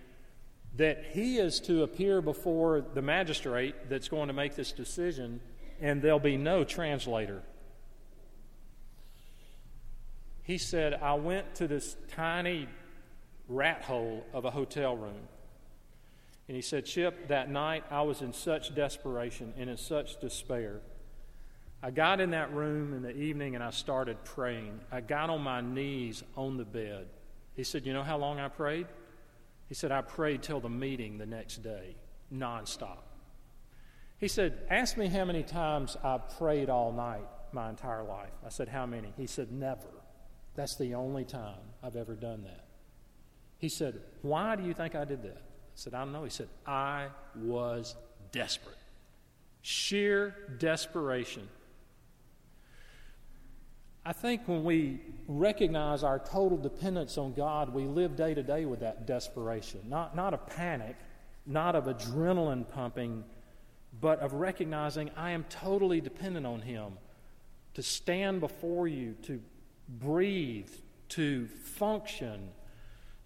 that 0.76 1.04
he 1.12 1.38
is 1.38 1.60
to 1.60 1.82
appear 1.82 2.20
before 2.20 2.84
the 2.94 3.02
magistrate 3.02 3.88
that's 3.88 4.08
going 4.08 4.28
to 4.28 4.34
make 4.34 4.54
this 4.54 4.72
decision, 4.72 5.40
and 5.80 6.02
there'll 6.02 6.18
be 6.18 6.36
no 6.36 6.64
translator. 6.64 7.42
He 10.42 10.58
said, 10.58 10.94
I 10.94 11.14
went 11.14 11.56
to 11.56 11.66
this 11.66 11.96
tiny 12.14 12.68
rat 13.48 13.82
hole 13.82 14.24
of 14.32 14.44
a 14.44 14.50
hotel 14.50 14.96
room. 14.96 15.28
And 16.48 16.54
he 16.54 16.62
said, 16.62 16.84
Chip, 16.84 17.28
that 17.28 17.50
night 17.50 17.84
I 17.90 18.02
was 18.02 18.22
in 18.22 18.32
such 18.32 18.74
desperation 18.74 19.52
and 19.56 19.68
in 19.68 19.76
such 19.76 20.20
despair. 20.20 20.80
I 21.82 21.90
got 21.90 22.20
in 22.20 22.30
that 22.30 22.52
room 22.52 22.94
in 22.94 23.02
the 23.02 23.16
evening 23.16 23.54
and 23.54 23.64
I 23.64 23.70
started 23.70 24.22
praying. 24.24 24.80
I 24.92 25.00
got 25.00 25.30
on 25.30 25.42
my 25.42 25.60
knees 25.60 26.22
on 26.36 26.56
the 26.56 26.64
bed. 26.64 27.08
He 27.54 27.64
said, 27.64 27.84
You 27.84 27.92
know 27.92 28.02
how 28.02 28.18
long 28.18 28.38
I 28.38 28.48
prayed? 28.48 28.86
He 29.68 29.74
said, 29.74 29.90
I 29.90 30.00
prayed 30.00 30.42
till 30.42 30.60
the 30.60 30.68
meeting 30.68 31.18
the 31.18 31.26
next 31.26 31.62
day, 31.62 31.96
nonstop. 32.32 32.98
He 34.18 34.28
said, 34.28 34.58
Ask 34.70 34.96
me 34.96 35.08
how 35.08 35.24
many 35.24 35.42
times 35.42 35.96
I 36.02 36.18
prayed 36.18 36.70
all 36.70 36.92
night 36.92 37.26
my 37.52 37.68
entire 37.68 38.04
life. 38.04 38.32
I 38.44 38.48
said, 38.48 38.68
How 38.68 38.86
many? 38.86 39.12
He 39.16 39.26
said, 39.26 39.52
Never. 39.52 39.88
That's 40.54 40.76
the 40.76 40.94
only 40.94 41.24
time 41.24 41.60
I've 41.82 41.96
ever 41.96 42.14
done 42.14 42.44
that. 42.44 42.64
He 43.58 43.68
said, 43.68 44.00
Why 44.22 44.56
do 44.56 44.62
you 44.62 44.72
think 44.72 44.94
I 44.94 45.04
did 45.04 45.22
that? 45.22 45.36
I 45.36 45.74
said, 45.74 45.94
I 45.94 46.00
don't 46.04 46.12
know. 46.12 46.24
He 46.24 46.30
said, 46.30 46.48
I 46.66 47.08
was 47.34 47.96
desperate. 48.32 48.76
Sheer 49.62 50.34
desperation. 50.58 51.48
I 54.06 54.12
think 54.12 54.46
when 54.46 54.62
we 54.62 55.00
recognize 55.26 56.04
our 56.04 56.20
total 56.20 56.56
dependence 56.56 57.18
on 57.18 57.32
God, 57.32 57.74
we 57.74 57.86
live 57.86 58.14
day 58.14 58.34
to 58.34 58.42
day 58.42 58.64
with 58.64 58.78
that 58.78 59.04
desperation. 59.04 59.80
Not, 59.88 60.14
not 60.14 60.32
of 60.32 60.46
panic, 60.46 60.94
not 61.44 61.74
of 61.74 61.86
adrenaline 61.86 62.70
pumping, 62.70 63.24
but 64.00 64.20
of 64.20 64.34
recognizing 64.34 65.10
I 65.16 65.32
am 65.32 65.42
totally 65.50 66.00
dependent 66.00 66.46
on 66.46 66.60
Him 66.60 66.92
to 67.74 67.82
stand 67.82 68.38
before 68.38 68.86
you, 68.86 69.16
to 69.24 69.42
breathe, 69.88 70.70
to 71.10 71.48
function, 71.48 72.50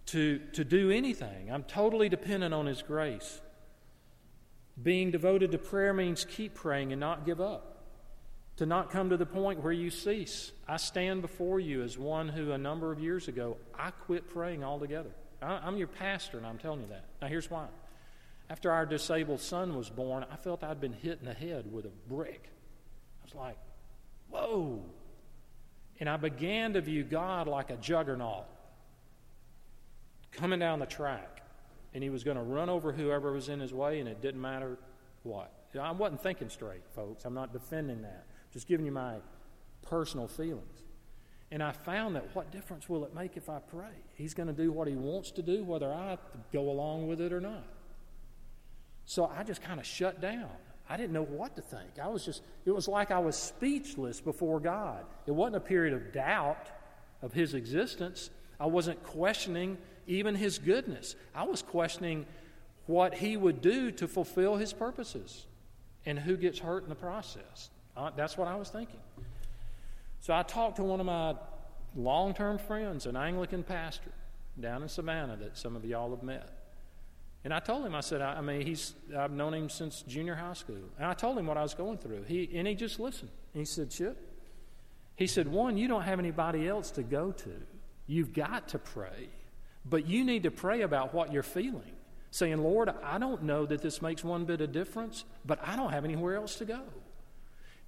to, 0.07 0.39
to 0.55 0.65
do 0.65 0.91
anything. 0.91 1.53
I'm 1.53 1.65
totally 1.65 2.09
dependent 2.09 2.55
on 2.55 2.65
His 2.65 2.81
grace. 2.81 3.43
Being 4.83 5.11
devoted 5.11 5.53
to 5.53 5.59
prayer 5.59 5.93
means 5.93 6.25
keep 6.25 6.55
praying 6.55 6.91
and 6.91 7.01
not 7.01 7.27
give 7.27 7.39
up. 7.39 7.70
To 8.61 8.67
not 8.67 8.91
come 8.91 9.09
to 9.09 9.17
the 9.17 9.25
point 9.25 9.63
where 9.63 9.73
you 9.73 9.89
cease. 9.89 10.53
I 10.69 10.77
stand 10.77 11.23
before 11.23 11.61
you 11.61 11.83
as 11.83 11.97
one 11.97 12.29
who, 12.29 12.53
a 12.53 12.59
number 12.59 12.93
of 12.93 13.01
years 13.01 13.27
ago, 13.27 13.57
I 13.75 13.91
quit 13.91 14.29
praying 14.29 14.63
altogether. 14.63 15.09
I, 15.41 15.61
I'm 15.65 15.79
your 15.79 15.87
pastor, 15.87 16.37
and 16.37 16.47
I'm 16.47 16.59
telling 16.59 16.83
you 16.83 16.89
that. 16.89 17.07
Now, 17.23 17.29
here's 17.29 17.51
why. 17.51 17.69
After 18.51 18.71
our 18.71 18.85
disabled 18.85 19.41
son 19.41 19.79
was 19.79 19.89
born, 19.89 20.27
I 20.31 20.37
felt 20.37 20.63
I'd 20.63 20.79
been 20.79 20.93
hit 20.93 21.21
in 21.21 21.25
the 21.25 21.33
head 21.33 21.73
with 21.73 21.87
a 21.87 21.91
brick. 22.07 22.51
I 23.23 23.25
was 23.25 23.35
like, 23.35 23.57
whoa. 24.29 24.83
And 25.99 26.07
I 26.07 26.19
began 26.19 26.75
to 26.75 26.83
view 26.83 27.03
God 27.03 27.49
like 27.49 27.71
a 27.71 27.77
juggernaut 27.77 28.45
coming 30.33 30.59
down 30.59 30.81
the 30.81 30.87
track, 30.87 31.41
and 31.95 32.05
he 32.05 32.11
was 32.11 32.25
going 32.25 32.37
to 32.37 32.43
run 32.43 32.69
over 32.69 32.93
whoever 32.93 33.33
was 33.33 33.49
in 33.49 33.59
his 33.59 33.73
way, 33.73 34.01
and 34.01 34.09
it 34.09 34.21
didn't 34.21 34.43
matter 34.43 34.77
what. 35.23 35.51
I 35.81 35.93
wasn't 35.93 36.23
thinking 36.23 36.51
straight, 36.51 36.83
folks. 36.95 37.25
I'm 37.25 37.33
not 37.33 37.55
defending 37.55 38.03
that. 38.03 38.27
Just 38.53 38.67
giving 38.67 38.87
you 38.87 38.93
my 38.93 39.17
personal 39.83 40.29
feelings. 40.29 40.81
And 41.53 41.63
I 41.63 41.73
found 41.73 42.15
that 42.17 42.35
what 42.35 42.53
difference 42.53 42.89
will 42.89 43.05
it 43.05 43.15
make 43.15 43.37
if 43.37 43.49
I 43.49 43.59
pray? 43.59 43.91
He's 44.15 44.35
going 44.35 44.47
to 44.47 44.53
do 44.53 44.71
what 44.71 44.87
he 44.87 44.95
wants 44.95 45.33
to 45.33 45.43
do, 45.43 45.65
whether 45.65 45.93
I 45.93 46.17
go 46.53 46.71
along 46.71 47.09
with 47.09 47.21
it 47.21 47.33
or 47.33 47.41
not. 47.41 47.67
So 49.05 49.31
I 49.37 49.43
just 49.43 49.61
kind 49.63 49.81
of 49.81 49.87
shut 49.87 50.21
down. 50.21 50.51
I 50.89 50.97
didn't 50.97 51.13
know 51.13 51.25
what 51.25 51.57
to 51.57 51.63
think. 51.63 51.99
I 52.03 52.09
was 52.09 52.25
just, 52.25 52.43
it 52.65 52.71
was 52.71 52.87
like 52.87 53.11
I 53.11 53.19
was 53.19 53.37
speechless 53.37 54.21
before 54.21 54.61
God. 54.61 55.05
It 55.27 55.33
wasn't 55.33 55.57
a 55.57 55.61
period 55.61 55.95
of 55.95 56.13
doubt 56.13 56.69
of 57.23 57.33
his 57.33 57.55
existence. 57.55 58.31
I 58.59 58.67
wasn't 58.67 59.03
questioning 59.03 59.79
even 60.07 60.35
his 60.35 60.59
goodness. 60.59 61.17
I 61.35 61.45
was 61.45 61.63
questioning 61.63 62.27
what 62.87 63.15
he 63.15 63.37
would 63.37 63.61
do 63.61 63.91
to 63.93 64.09
fulfill 64.09 64.57
his 64.57 64.73
purposes 64.73 65.47
and 66.07 66.19
who 66.19 66.37
gets 66.37 66.59
hurt 66.59 66.83
in 66.83 66.89
the 66.89 66.95
process. 66.95 67.71
That's 68.17 68.39
what 68.39 68.49
I 68.49 68.57
was 68.57 68.71
thinking. 68.71 69.01
So 70.21 70.35
I 70.35 70.43
talked 70.43 70.77
to 70.77 70.83
one 70.83 71.01
of 71.01 71.07
my 71.07 71.35
long 71.97 72.35
term 72.35 72.59
friends, 72.59 73.07
an 73.07 73.17
Anglican 73.17 73.63
pastor 73.63 74.13
down 74.59 74.83
in 74.83 74.89
Savannah 74.89 75.37
that 75.37 75.57
some 75.57 75.77
of 75.77 75.85
y'all 75.85 76.11
have 76.11 76.23
met. 76.23 76.49
And 77.43 77.55
I 77.55 77.59
told 77.59 77.87
him, 77.87 77.95
I 77.95 78.01
said, 78.01 78.21
I, 78.21 78.35
I, 78.35 78.41
mean, 78.43 78.67
he's, 78.67 78.93
I've 79.17 79.31
known 79.31 79.55
him 79.55 79.71
since 79.71 80.03
junior 80.03 80.35
high 80.35 80.53
school. 80.53 80.77
And 80.99 81.07
I 81.07 81.15
told 81.15 81.39
him 81.39 81.47
what 81.47 81.57
I 81.57 81.63
was 81.63 81.73
going 81.73 81.97
through. 81.97 82.25
He, 82.25 82.51
and 82.55 82.69
he 82.69 82.75
just 82.75 83.01
listened. 83.01 83.31
And 83.55 83.61
he 83.61 83.65
said, 83.65 83.91
Chip, 83.91 84.19
he 85.17 85.27
said, 85.27 85.49
one, 85.49 85.79
you 85.79 85.89
don't 85.89 86.03
have 86.03 86.19
anybody 86.19 86.69
else 86.69 86.91
to 86.93 87.03
go 87.03 87.33
to. 87.33 87.53
You've 88.07 88.35
got 88.35 88.69
to 88.69 88.79
pray. 88.79 89.29
But 89.89 90.07
you 90.07 90.25
need 90.25 90.43
to 90.43 90.51
pray 90.51 90.83
about 90.83 91.15
what 91.15 91.33
you're 91.33 91.43
feeling, 91.43 91.93
saying, 92.31 92.59
Lord, 92.59 92.91
I 93.03 93.19
don't 93.19 93.45
know 93.45 93.65
that 93.65 93.81
this 93.81 94.03
makes 94.03 94.23
one 94.23 94.45
bit 94.45 94.61
of 94.61 94.73
difference, 94.73 95.25
but 95.47 95.59
I 95.67 95.77
don't 95.77 95.93
have 95.93 96.05
anywhere 96.05 96.37
else 96.37 96.57
to 96.57 96.67
go. 96.67 96.81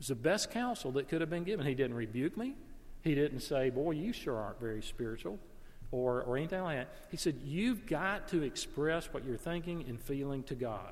Was 0.03 0.09
the 0.09 0.17
best 0.17 0.51
counsel 0.51 0.91
that 0.93 1.09
could 1.09 1.21
have 1.21 1.31
been 1.31 1.45
given. 1.45 1.65
He 1.65 1.77
didn't 1.77 1.95
rebuke 1.95 2.37
me. 2.37 2.57
He 3.03 3.15
didn't 3.15 3.39
say, 3.39 3.71
Boy, 3.71 3.93
you 3.93 4.13
sure 4.13 4.37
aren't 4.37 4.59
very 4.59 4.83
spiritual, 4.83 5.39
or, 5.93 6.25
or 6.25 6.37
anything 6.37 6.61
like 6.61 6.79
that. 6.79 6.89
He 7.13 7.17
said, 7.17 7.37
You've 7.45 7.87
got 7.87 8.27
to 8.31 8.43
express 8.43 9.07
what 9.13 9.25
you're 9.25 9.37
thinking 9.37 9.85
and 9.89 10.01
feeling 10.01 10.43
to 10.43 10.57
God. 10.57 10.91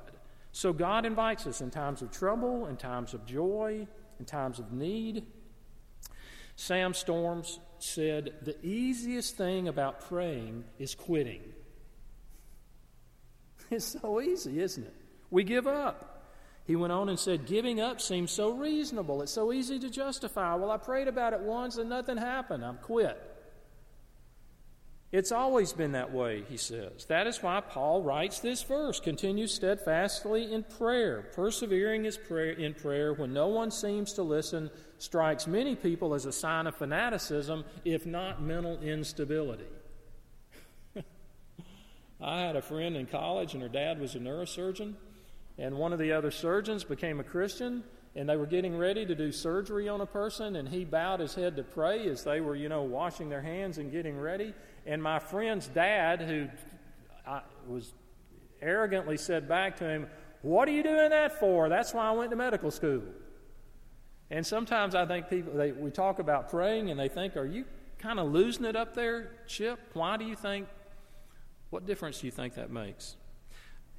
So 0.53 0.71
God 0.71 1.05
invites 1.05 1.45
us 1.45 1.59
in 1.59 1.71
times 1.71 2.01
of 2.01 2.09
trouble, 2.11 2.67
in 2.67 2.77
times 2.77 3.13
of 3.13 3.25
joy, 3.25 3.85
in 4.17 4.23
times 4.23 4.59
of 4.59 4.71
need. 4.71 5.25
Sam 6.55 6.93
Storms 6.93 7.59
said, 7.79 8.31
The 8.43 8.55
easiest 8.65 9.35
thing 9.35 9.67
about 9.67 10.07
praying 10.07 10.63
is 10.79 10.95
quitting. 10.95 11.41
It's 13.71 13.99
so 14.01 14.21
easy, 14.21 14.61
isn't 14.61 14.85
it? 14.85 14.95
We 15.29 15.43
give 15.43 15.67
up. 15.67 16.10
He 16.65 16.75
went 16.75 16.93
on 16.93 17.09
and 17.09 17.19
said, 17.19 17.45
Giving 17.45 17.79
up 17.79 17.99
seems 17.99 18.31
so 18.31 18.51
reasonable. 18.51 19.21
It's 19.21 19.31
so 19.31 19.51
easy 19.51 19.79
to 19.79 19.89
justify. 19.89 20.55
Well, 20.55 20.71
I 20.71 20.77
prayed 20.77 21.07
about 21.07 21.33
it 21.33 21.41
once 21.41 21.77
and 21.77 21.89
nothing 21.89 22.17
happened. 22.17 22.63
I'm 22.63 22.77
quit. 22.77 23.19
It's 25.11 25.33
always 25.33 25.73
been 25.73 25.91
that 25.91 26.13
way, 26.13 26.45
he 26.47 26.55
says. 26.55 27.03
That 27.05 27.27
is 27.27 27.43
why 27.43 27.59
Paul 27.59 28.01
writes 28.01 28.39
this 28.39 28.63
verse 28.63 29.01
continue 29.01 29.45
steadfastly 29.45 30.53
in 30.53 30.63
prayer. 30.63 31.29
Persevering 31.33 32.05
in 32.05 32.73
prayer 32.73 33.13
when 33.13 33.33
no 33.33 33.47
one 33.47 33.71
seems 33.71 34.13
to 34.13 34.23
listen 34.23 34.71
strikes 34.99 35.47
many 35.47 35.75
people 35.75 36.13
as 36.13 36.25
a 36.25 36.31
sign 36.31 36.65
of 36.65 36.75
fanaticism, 36.75 37.65
if 37.83 38.05
not 38.05 38.41
mental 38.41 38.79
instability. 38.79 39.65
I 42.21 42.41
had 42.41 42.55
a 42.55 42.61
friend 42.61 42.95
in 42.95 43.05
college, 43.05 43.53
and 43.53 43.61
her 43.61 43.69
dad 43.69 43.99
was 43.99 44.15
a 44.15 44.19
neurosurgeon, 44.19 44.93
and 45.61 45.75
one 45.77 45.93
of 45.93 45.99
the 45.99 46.11
other 46.11 46.31
surgeons 46.31 46.83
became 46.83 47.19
a 47.19 47.23
Christian, 47.23 47.83
and 48.15 48.27
they 48.27 48.35
were 48.35 48.47
getting 48.47 48.75
ready 48.75 49.05
to 49.05 49.13
do 49.13 49.31
surgery 49.31 49.87
on 49.87 50.01
a 50.01 50.07
person, 50.07 50.55
and 50.55 50.67
he 50.67 50.83
bowed 50.83 51.19
his 51.19 51.35
head 51.35 51.55
to 51.57 51.63
pray 51.63 52.09
as 52.09 52.23
they 52.23 52.41
were, 52.41 52.55
you 52.55 52.67
know, 52.67 52.81
washing 52.81 53.29
their 53.29 53.43
hands 53.43 53.77
and 53.77 53.91
getting 53.91 54.19
ready. 54.19 54.55
And 54.87 55.03
my 55.03 55.19
friend's 55.19 55.67
dad, 55.67 56.19
who 56.19 56.47
I, 57.27 57.41
was 57.67 57.93
arrogantly 58.59 59.17
said 59.17 59.47
back 59.47 59.77
to 59.77 59.87
him, 59.87 60.07
What 60.41 60.67
are 60.67 60.71
you 60.71 60.81
doing 60.81 61.11
that 61.11 61.39
for? 61.39 61.69
That's 61.69 61.93
why 61.93 62.07
I 62.07 62.11
went 62.13 62.31
to 62.31 62.35
medical 62.35 62.71
school. 62.71 63.03
And 64.31 64.45
sometimes 64.45 64.95
I 64.95 65.05
think 65.05 65.29
people, 65.29 65.53
they, 65.53 65.73
we 65.73 65.91
talk 65.91 66.17
about 66.17 66.49
praying 66.49 66.89
and 66.89 66.99
they 66.99 67.07
think, 67.07 67.37
Are 67.37 67.45
you 67.45 67.65
kind 67.99 68.19
of 68.19 68.31
losing 68.31 68.65
it 68.65 68.75
up 68.75 68.95
there, 68.95 69.37
Chip? 69.45 69.79
Why 69.93 70.17
do 70.17 70.25
you 70.25 70.35
think 70.35 70.67
what 71.69 71.85
difference 71.85 72.19
do 72.21 72.25
you 72.25 72.31
think 72.31 72.55
that 72.55 72.71
makes? 72.71 73.15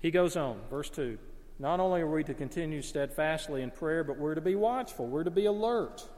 He 0.00 0.10
goes 0.10 0.36
on, 0.36 0.58
verse 0.68 0.90
2. 0.90 1.18
Not 1.58 1.80
only 1.80 2.00
are 2.00 2.10
we 2.10 2.24
to 2.24 2.34
continue 2.34 2.82
steadfastly 2.82 3.62
in 3.62 3.70
prayer, 3.70 4.04
but 4.04 4.18
we're 4.18 4.34
to 4.34 4.40
be 4.40 4.54
watchful, 4.54 5.06
we're 5.06 5.24
to 5.24 5.30
be 5.30 5.46
alert. 5.46 6.08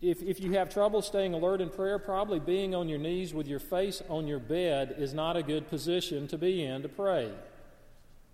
If, 0.00 0.20
if 0.20 0.40
you 0.40 0.52
have 0.52 0.68
trouble 0.68 1.00
staying 1.00 1.32
alert 1.32 1.60
in 1.60 1.70
prayer, 1.70 1.98
probably 1.98 2.40
being 2.40 2.74
on 2.74 2.88
your 2.88 2.98
knees 2.98 3.32
with 3.32 3.46
your 3.46 3.60
face 3.60 4.02
on 4.08 4.26
your 4.26 4.40
bed 4.40 4.96
is 4.98 5.14
not 5.14 5.36
a 5.36 5.44
good 5.44 5.68
position 5.70 6.26
to 6.28 6.38
be 6.38 6.64
in 6.64 6.82
to 6.82 6.88
pray. 6.88 7.30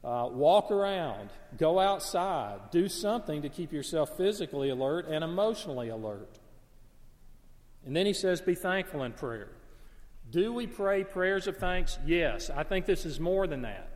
Uh, 0.02 0.28
walk 0.30 0.70
around, 0.70 1.28
go 1.58 1.78
outside, 1.78 2.70
do 2.70 2.88
something 2.88 3.42
to 3.42 3.50
keep 3.50 3.72
yourself 3.72 4.16
physically 4.16 4.70
alert 4.70 5.06
and 5.08 5.22
emotionally 5.22 5.90
alert. 5.90 6.38
And 7.84 7.94
then 7.94 8.06
he 8.06 8.14
says, 8.14 8.40
Be 8.40 8.54
thankful 8.54 9.02
in 9.02 9.12
prayer. 9.12 9.48
Do 10.30 10.52
we 10.52 10.66
pray 10.66 11.04
prayers 11.04 11.46
of 11.46 11.56
thanks? 11.58 11.98
Yes. 12.06 12.48
I 12.48 12.62
think 12.62 12.86
this 12.86 13.04
is 13.04 13.18
more 13.18 13.46
than 13.46 13.62
that. 13.62 13.90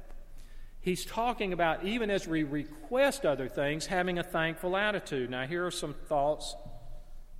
He's 0.83 1.05
talking 1.05 1.53
about, 1.53 1.85
even 1.85 2.11
as 2.11 2.27
we 2.27 2.42
request 2.42 3.25
other 3.25 3.49
things, 3.49 3.87
having 3.87 4.18
a 4.18 4.25
thankful 4.25 4.77
attitude. 4.77 5.31
Now, 5.31 5.47
here 5.47 5.64
are 5.64 5.71
some 5.71 5.95
thoughts 5.95 6.57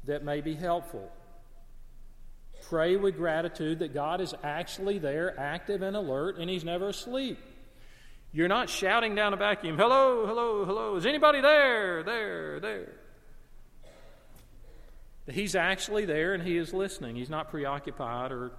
that 0.05 0.25
may 0.25 0.41
be 0.41 0.55
helpful. 0.55 1.11
Pray 2.69 2.95
with 2.97 3.17
gratitude 3.17 3.81
that 3.81 3.93
God 3.93 4.21
is 4.21 4.33
actually 4.45 4.99
there, 4.99 5.39
active 5.39 5.83
and 5.83 5.97
alert, 5.97 6.39
and 6.39 6.49
He's 6.49 6.65
never 6.65 6.91
asleep. 6.91 7.39
You're 8.33 8.49
not 8.49 8.71
shouting 8.71 9.17
down 9.17 9.35
a 9.35 9.37
vacuum, 9.37 9.77
hello, 9.77 10.25
hello, 10.25 10.65
hello, 10.65 10.97
is 10.97 11.05
anybody 11.05 11.41
there, 11.41 12.03
there, 12.05 12.61
there? 12.61 12.93
He's 15.31 15.55
actually 15.55 16.05
there 16.05 16.33
and 16.33 16.43
He 16.43 16.57
is 16.57 16.73
listening. 16.73 17.17
He's 17.17 17.29
not 17.29 17.51
preoccupied 17.51 18.33
or 18.33 18.53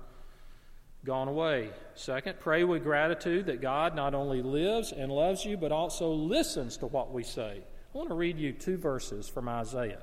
gone 1.06 1.28
away. 1.28 1.72
Second, 1.96 2.40
pray 2.40 2.64
with 2.64 2.84
gratitude 2.84 3.48
that 3.48 3.62
God 3.62 3.96
not 3.96 4.14
only 4.14 4.42
lives 4.42 4.92
and 4.92 5.12
loves 5.12 5.44
you, 5.44 5.58
but 5.58 5.72
also 5.72 6.12
listens 6.12 6.78
to 6.78 6.88
what 6.88 7.12
we 7.12 7.24
say. 7.24 7.62
I 7.94 7.98
want 7.98 8.10
to 8.10 8.16
read 8.16 8.40
you 8.40 8.54
two 8.54 8.78
verses 8.78 9.28
from 9.28 9.50
Isaiah. 9.50 10.02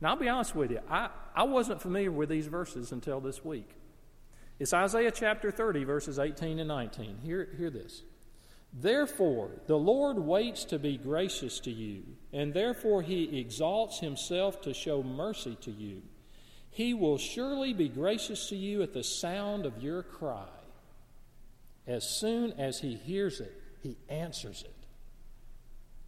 Now, 0.00 0.10
I'll 0.10 0.16
be 0.16 0.28
honest 0.28 0.54
with 0.54 0.70
you, 0.70 0.80
I, 0.88 1.10
I 1.34 1.42
wasn't 1.42 1.82
familiar 1.82 2.12
with 2.12 2.28
these 2.28 2.46
verses 2.46 2.92
until 2.92 3.20
this 3.20 3.44
week. 3.44 3.68
It's 4.60 4.72
Isaiah 4.72 5.10
chapter 5.10 5.50
30, 5.50 5.84
verses 5.84 6.18
18 6.18 6.58
and 6.58 6.68
19. 6.68 7.18
Hear, 7.22 7.48
hear 7.56 7.70
this. 7.70 8.02
Therefore, 8.72 9.50
the 9.66 9.78
Lord 9.78 10.18
waits 10.18 10.64
to 10.66 10.78
be 10.78 10.96
gracious 10.98 11.58
to 11.60 11.70
you, 11.70 12.02
and 12.32 12.52
therefore 12.52 13.02
he 13.02 13.38
exalts 13.38 14.00
himself 14.00 14.60
to 14.62 14.74
show 14.74 15.02
mercy 15.02 15.56
to 15.62 15.70
you. 15.70 16.02
He 16.78 16.94
will 16.94 17.18
surely 17.18 17.72
be 17.72 17.88
gracious 17.88 18.50
to 18.50 18.56
you 18.56 18.82
at 18.82 18.92
the 18.92 19.02
sound 19.02 19.66
of 19.66 19.82
your 19.82 20.04
cry. 20.04 20.46
As 21.88 22.08
soon 22.08 22.52
as 22.52 22.78
he 22.78 22.94
hears 22.94 23.40
it, 23.40 23.52
he 23.82 23.96
answers 24.08 24.62
it. 24.62 24.76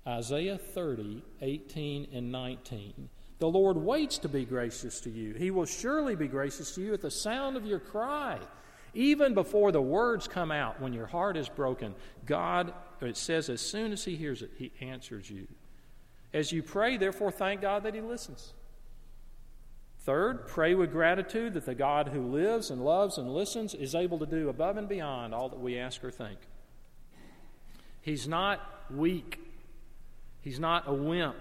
Isaiah 0.08 0.58
30, 0.58 1.24
18 1.42 2.10
and 2.12 2.30
19. 2.30 3.08
The 3.40 3.48
Lord 3.48 3.78
waits 3.78 4.18
to 4.18 4.28
be 4.28 4.44
gracious 4.44 5.00
to 5.00 5.10
you. 5.10 5.34
He 5.34 5.50
will 5.50 5.66
surely 5.66 6.14
be 6.14 6.28
gracious 6.28 6.72
to 6.76 6.82
you 6.82 6.94
at 6.94 7.02
the 7.02 7.10
sound 7.10 7.56
of 7.56 7.66
your 7.66 7.80
cry. 7.80 8.38
Even 8.94 9.34
before 9.34 9.72
the 9.72 9.82
words 9.82 10.28
come 10.28 10.52
out, 10.52 10.80
when 10.80 10.92
your 10.92 11.06
heart 11.06 11.36
is 11.36 11.48
broken, 11.48 11.96
God, 12.26 12.72
it 13.00 13.16
says, 13.16 13.50
as 13.50 13.60
soon 13.60 13.90
as 13.90 14.04
He 14.04 14.14
hears 14.14 14.40
it, 14.40 14.52
He 14.56 14.70
answers 14.80 15.28
you. 15.28 15.48
As 16.32 16.52
you 16.52 16.62
pray, 16.62 16.96
therefore, 16.96 17.32
thank 17.32 17.60
God 17.60 17.82
that 17.82 17.96
He 17.96 18.00
listens. 18.00 18.52
Third, 20.00 20.46
pray 20.48 20.74
with 20.74 20.92
gratitude 20.92 21.52
that 21.54 21.66
the 21.66 21.74
God 21.74 22.08
who 22.08 22.22
lives 22.22 22.70
and 22.70 22.82
loves 22.82 23.18
and 23.18 23.32
listens 23.34 23.74
is 23.74 23.94
able 23.94 24.18
to 24.18 24.26
do 24.26 24.48
above 24.48 24.78
and 24.78 24.88
beyond 24.88 25.34
all 25.34 25.50
that 25.50 25.60
we 25.60 25.78
ask 25.78 26.02
or 26.02 26.10
think. 26.10 26.38
He's 28.00 28.26
not 28.26 28.60
weak, 28.90 29.38
He's 30.40 30.58
not 30.58 30.84
a 30.86 30.94
wimp. 30.94 31.36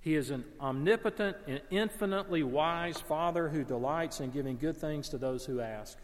He 0.00 0.16
is 0.16 0.30
an 0.30 0.44
omnipotent 0.60 1.36
and 1.46 1.62
infinitely 1.70 2.42
wise 2.42 3.00
Father 3.00 3.48
who 3.48 3.62
delights 3.62 4.20
in 4.20 4.32
giving 4.32 4.58
good 4.58 4.76
things 4.76 5.08
to 5.10 5.18
those 5.18 5.46
who 5.46 5.60
ask. 5.60 5.96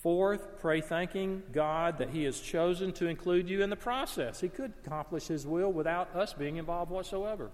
Fourth, 0.00 0.60
pray 0.60 0.80
thanking 0.80 1.42
God 1.52 1.98
that 1.98 2.10
He 2.10 2.22
has 2.22 2.40
chosen 2.40 2.92
to 2.92 3.08
include 3.08 3.50
you 3.50 3.62
in 3.62 3.68
the 3.68 3.76
process. 3.76 4.40
He 4.40 4.48
could 4.48 4.72
accomplish 4.86 5.26
His 5.26 5.44
will 5.44 5.72
without 5.72 6.14
us 6.14 6.32
being 6.32 6.56
involved 6.56 6.92
whatsoever 6.92 7.50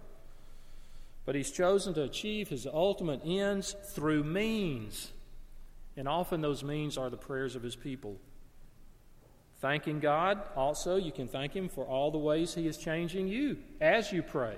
but 1.25 1.35
he's 1.35 1.51
chosen 1.51 1.95
to 1.95 2.03
achieve 2.03 2.49
his 2.49 2.67
ultimate 2.67 3.21
ends 3.25 3.75
through 3.93 4.25
means. 4.25 5.13
And 5.97 6.09
often 6.09 6.41
those 6.41 6.65
means 6.65 6.97
are 6.97 7.11
the 7.11 7.17
prayers 7.17 7.57
of 7.57 7.63
his 7.63 7.77
people. 7.77 8.17
Thanking 9.61 10.01
God, 10.01 10.41
also, 10.57 10.97
you 10.97 11.13
can 11.13 11.29
thank 11.29 11.55
him 11.55 11.69
for 11.69 11.85
all 11.85 12.11
the 12.11 12.19
ways 12.19 12.55
he 12.55 12.67
is 12.67 12.79
changing 12.79 13.29
you 13.29 13.59
as 13.81 14.11
you 14.11 14.23
pray. 14.23 14.57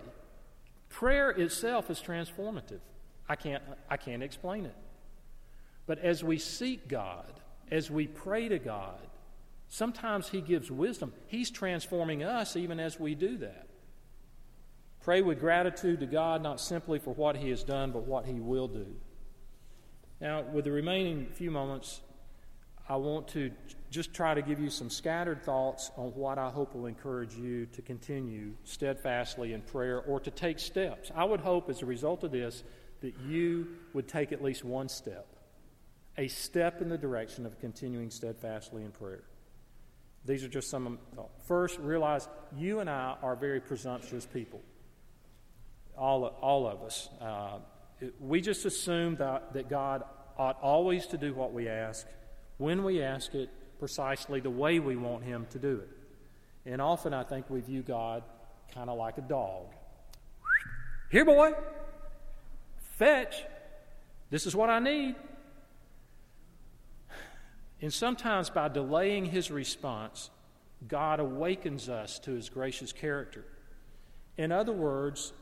Prayer 0.88 1.30
itself 1.30 1.90
is 1.90 2.00
transformative. 2.00 2.80
I 3.28 3.34
can't, 3.34 3.62
I 3.90 3.96
can't 3.96 4.22
explain 4.22 4.66
it. 4.66 4.74
But 5.86 5.98
as 5.98 6.22
we 6.22 6.38
seek 6.38 6.86
God, 6.86 7.40
as 7.70 7.90
we 7.90 8.06
pray 8.06 8.48
to 8.48 8.58
God, 8.58 9.00
sometimes 9.68 10.28
He 10.28 10.40
gives 10.40 10.70
wisdom. 10.70 11.12
He's 11.26 11.50
transforming 11.50 12.22
us 12.22 12.54
even 12.56 12.78
as 12.78 13.00
we 13.00 13.14
do 13.14 13.38
that. 13.38 13.66
Pray 15.02 15.20
with 15.20 15.40
gratitude 15.40 15.98
to 16.00 16.06
God, 16.06 16.42
not 16.42 16.60
simply 16.60 17.00
for 17.00 17.12
what 17.12 17.36
He 17.36 17.50
has 17.50 17.64
done, 17.64 17.90
but 17.90 18.06
what 18.06 18.24
He 18.24 18.38
will 18.38 18.68
do. 18.68 18.86
Now, 20.20 20.42
with 20.42 20.64
the 20.64 20.70
remaining 20.70 21.26
few 21.26 21.50
moments, 21.50 22.00
I 22.88 22.96
want 22.96 23.26
to 23.28 23.50
just 23.90 24.14
try 24.14 24.34
to 24.34 24.42
give 24.42 24.60
you 24.60 24.70
some 24.70 24.90
scattered 24.90 25.42
thoughts 25.42 25.90
on 25.96 26.10
what 26.10 26.38
I 26.38 26.50
hope 26.50 26.74
will 26.74 26.86
encourage 26.86 27.34
you 27.34 27.66
to 27.66 27.82
continue 27.82 28.52
steadfastly 28.62 29.52
in 29.52 29.62
prayer 29.62 30.00
or 30.00 30.20
to 30.20 30.30
take 30.30 30.60
steps. 30.60 31.10
I 31.14 31.24
would 31.24 31.40
hope 31.40 31.68
as 31.68 31.82
a 31.82 31.86
result 31.86 32.22
of 32.22 32.30
this 32.30 32.62
that 33.00 33.18
you 33.26 33.66
would 33.94 34.06
take 34.06 34.30
at 34.30 34.42
least 34.42 34.64
one 34.64 34.88
step, 34.88 35.26
a 36.16 36.28
step 36.28 36.80
in 36.80 36.88
the 36.88 36.98
direction 36.98 37.44
of 37.44 37.58
continuing 37.58 38.10
steadfastly 38.10 38.84
in 38.84 38.92
prayer. 38.92 39.24
These 40.24 40.44
are 40.44 40.48
just 40.48 40.70
some. 40.70 41.00
First, 41.48 41.80
realize 41.80 42.28
you 42.56 42.78
and 42.78 42.88
I 42.88 43.16
are 43.20 43.34
very 43.34 43.60
presumptuous 43.60 44.24
people 44.24 44.60
all, 45.96 46.24
all 46.24 46.66
of 46.66 46.82
us. 46.82 47.08
Uh, 47.20 47.58
we 48.20 48.40
just 48.40 48.64
assume 48.64 49.16
that, 49.16 49.52
that 49.54 49.68
God 49.68 50.02
ought 50.36 50.60
always 50.62 51.06
to 51.08 51.18
do 51.18 51.34
what 51.34 51.52
we 51.52 51.68
ask, 51.68 52.06
when 52.58 52.84
we 52.84 53.02
ask 53.02 53.34
it, 53.34 53.50
precisely 53.78 54.40
the 54.40 54.50
way 54.50 54.78
we 54.78 54.96
want 54.96 55.24
Him 55.24 55.46
to 55.50 55.58
do 55.58 55.80
it. 55.80 55.88
And 56.70 56.80
often 56.80 57.12
I 57.12 57.24
think 57.24 57.50
we 57.50 57.60
view 57.60 57.82
God 57.82 58.22
kind 58.74 58.88
of 58.88 58.96
like 58.96 59.18
a 59.18 59.22
dog. 59.22 59.66
Here, 61.10 61.24
boy, 61.24 61.52
fetch. 62.96 63.42
This 64.30 64.46
is 64.46 64.56
what 64.56 64.70
I 64.70 64.78
need. 64.78 65.16
And 67.80 67.92
sometimes 67.92 68.48
by 68.48 68.68
delaying 68.68 69.26
His 69.26 69.50
response, 69.50 70.30
God 70.86 71.20
awakens 71.20 71.88
us 71.88 72.18
to 72.20 72.30
His 72.30 72.48
gracious 72.48 72.92
character. 72.92 73.44
In 74.36 74.52
other 74.52 74.72
words, 74.72 75.32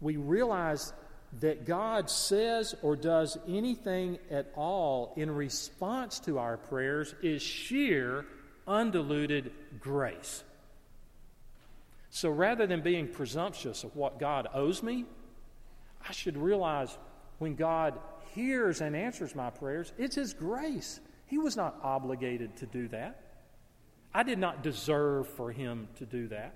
we 0.00 0.16
realize 0.16 0.92
that 1.40 1.64
God 1.64 2.10
says 2.10 2.74
or 2.82 2.96
does 2.96 3.38
anything 3.46 4.18
at 4.30 4.50
all 4.56 5.12
in 5.16 5.30
response 5.30 6.18
to 6.20 6.38
our 6.38 6.56
prayers 6.56 7.14
is 7.22 7.40
sheer, 7.42 8.24
undiluted 8.66 9.52
grace. 9.78 10.42
So 12.10 12.30
rather 12.30 12.66
than 12.66 12.80
being 12.80 13.06
presumptuous 13.06 13.84
of 13.84 13.94
what 13.94 14.18
God 14.18 14.48
owes 14.52 14.82
me, 14.82 15.04
I 16.06 16.12
should 16.12 16.36
realize 16.36 16.96
when 17.38 17.54
God 17.54 17.98
hears 18.34 18.80
and 18.80 18.96
answers 18.96 19.34
my 19.34 19.50
prayers, 19.50 19.92
it's 19.98 20.16
His 20.16 20.34
grace. 20.34 20.98
He 21.26 21.38
was 21.38 21.56
not 21.56 21.78
obligated 21.82 22.56
to 22.56 22.66
do 22.66 22.88
that. 22.88 23.22
I 24.12 24.24
did 24.24 24.40
not 24.40 24.64
deserve 24.64 25.28
for 25.28 25.52
Him 25.52 25.86
to 25.98 26.06
do 26.06 26.26
that. 26.28 26.54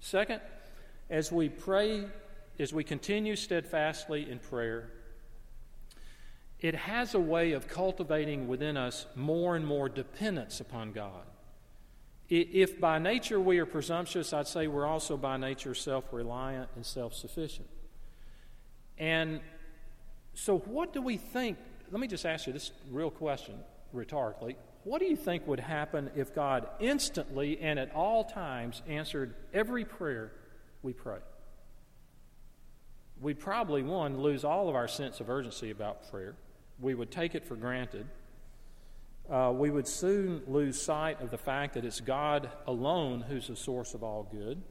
Second, 0.00 0.40
as 1.08 1.30
we 1.30 1.48
pray 1.48 2.04
as 2.58 2.72
we 2.72 2.84
continue 2.84 3.36
steadfastly 3.36 4.28
in 4.28 4.38
prayer, 4.38 4.90
it 6.60 6.74
has 6.74 7.14
a 7.14 7.20
way 7.20 7.52
of 7.52 7.68
cultivating 7.68 8.48
within 8.48 8.76
us 8.76 9.06
more 9.14 9.54
and 9.54 9.64
more 9.64 9.88
dependence 9.88 10.60
upon 10.60 10.92
God. 10.92 11.24
If 12.28 12.78
by 12.78 12.98
nature 12.98 13.40
we 13.40 13.58
are 13.58 13.66
presumptuous, 13.66 14.32
I'd 14.32 14.48
say 14.48 14.66
we're 14.66 14.86
also 14.86 15.16
by 15.16 15.36
nature 15.38 15.74
self 15.74 16.12
reliant 16.12 16.68
and 16.74 16.84
self 16.84 17.14
sufficient. 17.14 17.68
And 18.98 19.40
so, 20.34 20.58
what 20.58 20.92
do 20.92 21.00
we 21.00 21.16
think? 21.16 21.56
Let 21.90 22.00
me 22.00 22.06
just 22.06 22.26
ask 22.26 22.46
you 22.46 22.52
this 22.52 22.72
real 22.90 23.10
question 23.10 23.54
rhetorically. 23.92 24.56
What 24.84 25.00
do 25.00 25.06
you 25.06 25.16
think 25.16 25.46
would 25.46 25.60
happen 25.60 26.10
if 26.14 26.34
God 26.34 26.68
instantly 26.80 27.58
and 27.60 27.78
at 27.78 27.94
all 27.94 28.24
times 28.24 28.82
answered 28.86 29.34
every 29.54 29.84
prayer 29.84 30.32
we 30.82 30.92
pray? 30.92 31.18
We'd 33.20 33.38
probably, 33.38 33.82
one, 33.82 34.18
lose 34.18 34.44
all 34.44 34.68
of 34.68 34.74
our 34.74 34.88
sense 34.88 35.20
of 35.20 35.30
urgency 35.30 35.70
about 35.70 36.10
prayer. 36.10 36.34
We 36.80 36.94
would 36.94 37.10
take 37.10 37.34
it 37.34 37.44
for 37.44 37.56
granted. 37.56 38.06
Uh, 39.30 39.52
we 39.54 39.70
would 39.70 39.86
soon 39.86 40.42
lose 40.46 40.80
sight 40.80 41.20
of 41.20 41.30
the 41.30 41.38
fact 41.38 41.74
that 41.74 41.84
it's 41.84 42.00
God 42.00 42.50
alone 42.66 43.20
who's 43.20 43.48
the 43.48 43.56
source 43.56 43.94
of 43.94 44.02
all 44.02 44.26
good. 44.30 44.62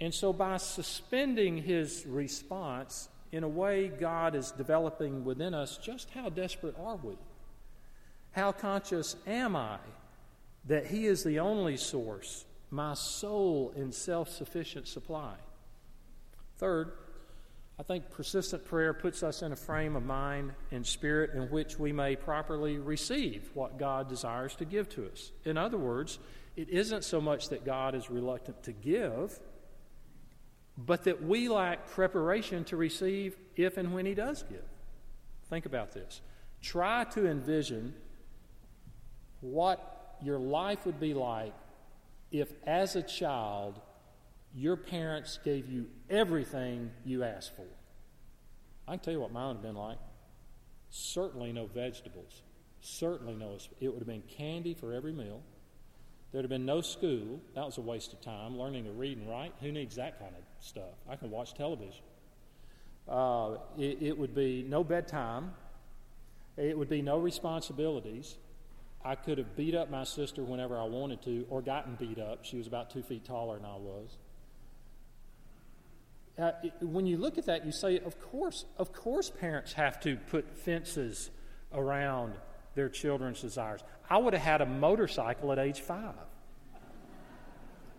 And 0.00 0.12
so, 0.12 0.32
by 0.32 0.56
suspending 0.56 1.58
his 1.58 2.04
response, 2.06 3.08
in 3.32 3.44
a 3.44 3.48
way, 3.48 3.88
God 3.88 4.34
is 4.34 4.50
developing 4.52 5.24
within 5.24 5.52
us 5.54 5.78
just 5.78 6.10
how 6.10 6.28
desperate 6.28 6.76
are 6.78 6.96
we? 6.96 7.16
How 8.32 8.52
conscious 8.52 9.16
am 9.26 9.56
I 9.56 9.78
that 10.66 10.86
He 10.86 11.06
is 11.06 11.24
the 11.24 11.38
only 11.38 11.76
source, 11.76 12.44
my 12.70 12.94
sole 12.94 13.72
and 13.76 13.92
self 13.92 14.28
sufficient 14.28 14.88
supply? 14.88 15.34
Third, 16.58 16.92
I 17.78 17.82
think 17.82 18.10
persistent 18.10 18.64
prayer 18.64 18.94
puts 18.94 19.22
us 19.22 19.42
in 19.42 19.52
a 19.52 19.56
frame 19.56 19.96
of 19.96 20.04
mind 20.04 20.52
and 20.70 20.86
spirit 20.86 21.32
in 21.34 21.50
which 21.50 21.78
we 21.78 21.92
may 21.92 22.16
properly 22.16 22.78
receive 22.78 23.50
what 23.52 23.78
God 23.78 24.08
desires 24.08 24.54
to 24.56 24.64
give 24.64 24.88
to 24.90 25.06
us. 25.10 25.30
In 25.44 25.58
other 25.58 25.76
words, 25.76 26.18
it 26.56 26.70
isn't 26.70 27.04
so 27.04 27.20
much 27.20 27.50
that 27.50 27.66
God 27.66 27.94
is 27.94 28.10
reluctant 28.10 28.62
to 28.62 28.72
give, 28.72 29.38
but 30.78 31.04
that 31.04 31.22
we 31.22 31.50
lack 31.50 31.90
preparation 31.90 32.64
to 32.64 32.76
receive 32.76 33.36
if 33.56 33.76
and 33.76 33.92
when 33.92 34.06
He 34.06 34.14
does 34.14 34.42
give. 34.42 34.64
Think 35.50 35.66
about 35.66 35.92
this. 35.92 36.22
Try 36.62 37.04
to 37.04 37.28
envision 37.28 37.94
what 39.42 40.16
your 40.22 40.38
life 40.38 40.86
would 40.86 40.98
be 40.98 41.12
like 41.12 41.52
if, 42.32 42.52
as 42.66 42.96
a 42.96 43.02
child, 43.02 43.80
your 44.56 44.76
parents 44.76 45.38
gave 45.44 45.68
you 45.68 45.86
everything 46.08 46.90
you 47.04 47.22
asked 47.22 47.54
for. 47.54 47.66
I 48.88 48.92
can 48.92 49.00
tell 49.00 49.12
you 49.12 49.20
what 49.20 49.30
mine 49.30 49.48
would 49.48 49.56
have 49.56 49.62
been 49.62 49.76
like. 49.76 49.98
Certainly 50.88 51.52
no 51.52 51.66
vegetables. 51.66 52.42
Certainly 52.80 53.34
no. 53.34 53.58
It 53.80 53.88
would 53.88 53.98
have 53.98 54.06
been 54.06 54.22
candy 54.22 54.72
for 54.72 54.94
every 54.94 55.12
meal. 55.12 55.42
There'd 56.32 56.44
have 56.44 56.50
been 56.50 56.64
no 56.64 56.80
school. 56.80 57.40
That 57.54 57.66
was 57.66 57.76
a 57.76 57.82
waste 57.82 58.14
of 58.14 58.22
time. 58.22 58.56
Learning 58.56 58.84
to 58.84 58.92
read 58.92 59.18
and 59.18 59.28
write. 59.28 59.52
Who 59.60 59.70
needs 59.72 59.96
that 59.96 60.18
kind 60.18 60.32
of 60.34 60.42
stuff? 60.64 60.94
I 61.08 61.16
can 61.16 61.30
watch 61.30 61.52
television. 61.52 62.02
Uh, 63.06 63.58
it, 63.76 63.98
it 64.00 64.18
would 64.18 64.34
be 64.34 64.64
no 64.66 64.82
bedtime. 64.82 65.52
It 66.56 66.78
would 66.78 66.88
be 66.88 67.02
no 67.02 67.18
responsibilities. 67.18 68.36
I 69.04 69.16
could 69.16 69.36
have 69.36 69.54
beat 69.54 69.74
up 69.74 69.90
my 69.90 70.04
sister 70.04 70.42
whenever 70.42 70.78
I 70.78 70.84
wanted 70.84 71.20
to, 71.22 71.46
or 71.50 71.60
gotten 71.60 71.96
beat 71.96 72.18
up. 72.18 72.44
She 72.44 72.56
was 72.56 72.66
about 72.66 72.90
two 72.90 73.02
feet 73.02 73.26
taller 73.26 73.56
than 73.56 73.66
I 73.66 73.76
was 73.76 74.16
uh, 76.38 76.52
when 76.82 77.06
you 77.06 77.16
look 77.16 77.38
at 77.38 77.46
that, 77.46 77.64
you 77.64 77.72
say, 77.72 77.98
of 77.98 78.20
course, 78.20 78.66
of 78.76 78.92
course, 78.92 79.30
parents 79.30 79.72
have 79.72 79.98
to 80.00 80.16
put 80.16 80.56
fences 80.58 81.30
around 81.72 82.34
their 82.74 82.90
children's 82.90 83.40
desires. 83.40 83.80
I 84.10 84.18
would 84.18 84.34
have 84.34 84.42
had 84.42 84.60
a 84.60 84.66
motorcycle 84.66 85.50
at 85.50 85.58
age 85.58 85.80
five. 85.80 86.14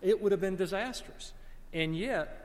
It 0.00 0.22
would 0.22 0.30
have 0.30 0.40
been 0.40 0.54
disastrous. 0.54 1.32
And 1.72 1.96
yet, 1.96 2.44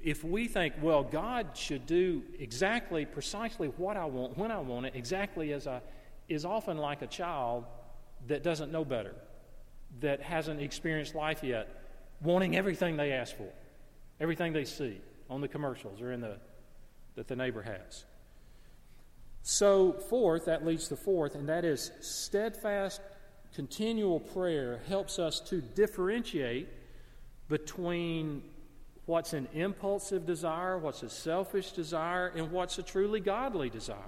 if 0.00 0.22
we 0.22 0.46
think, 0.46 0.74
well, 0.80 1.02
God 1.02 1.48
should 1.54 1.84
do 1.86 2.22
exactly, 2.38 3.04
precisely 3.04 3.68
what 3.68 3.96
I 3.96 4.04
want, 4.04 4.38
when 4.38 4.52
I 4.52 4.60
want 4.60 4.86
it, 4.86 4.94
exactly 4.94 5.52
as 5.52 5.66
I, 5.66 5.80
is 6.28 6.44
often 6.44 6.78
like 6.78 7.02
a 7.02 7.08
child 7.08 7.64
that 8.28 8.44
doesn't 8.44 8.70
know 8.70 8.84
better, 8.84 9.16
that 10.00 10.22
hasn't 10.22 10.60
experienced 10.60 11.16
life 11.16 11.42
yet, 11.42 11.68
wanting 12.22 12.56
everything 12.56 12.96
they 12.96 13.10
ask 13.10 13.36
for 13.36 13.50
everything 14.20 14.52
they 14.52 14.64
see 14.64 15.00
on 15.28 15.40
the 15.40 15.48
commercials 15.48 16.00
or 16.00 16.12
in 16.12 16.20
the 16.20 16.38
that 17.16 17.28
the 17.28 17.36
neighbor 17.36 17.62
has. 17.62 18.04
So, 19.42 19.92
fourth, 19.92 20.46
that 20.46 20.64
leads 20.64 20.88
to 20.88 20.96
fourth, 20.96 21.34
and 21.34 21.48
that 21.48 21.64
is 21.64 21.90
steadfast, 22.00 23.00
continual 23.54 24.20
prayer 24.20 24.80
helps 24.88 25.18
us 25.18 25.38
to 25.40 25.60
differentiate 25.60 26.68
between 27.48 28.42
what's 29.06 29.34
an 29.34 29.46
impulsive 29.52 30.26
desire, 30.26 30.78
what's 30.78 31.02
a 31.02 31.10
selfish 31.10 31.72
desire, 31.72 32.32
and 32.34 32.50
what's 32.50 32.78
a 32.78 32.82
truly 32.82 33.20
godly 33.20 33.68
desire. 33.68 33.98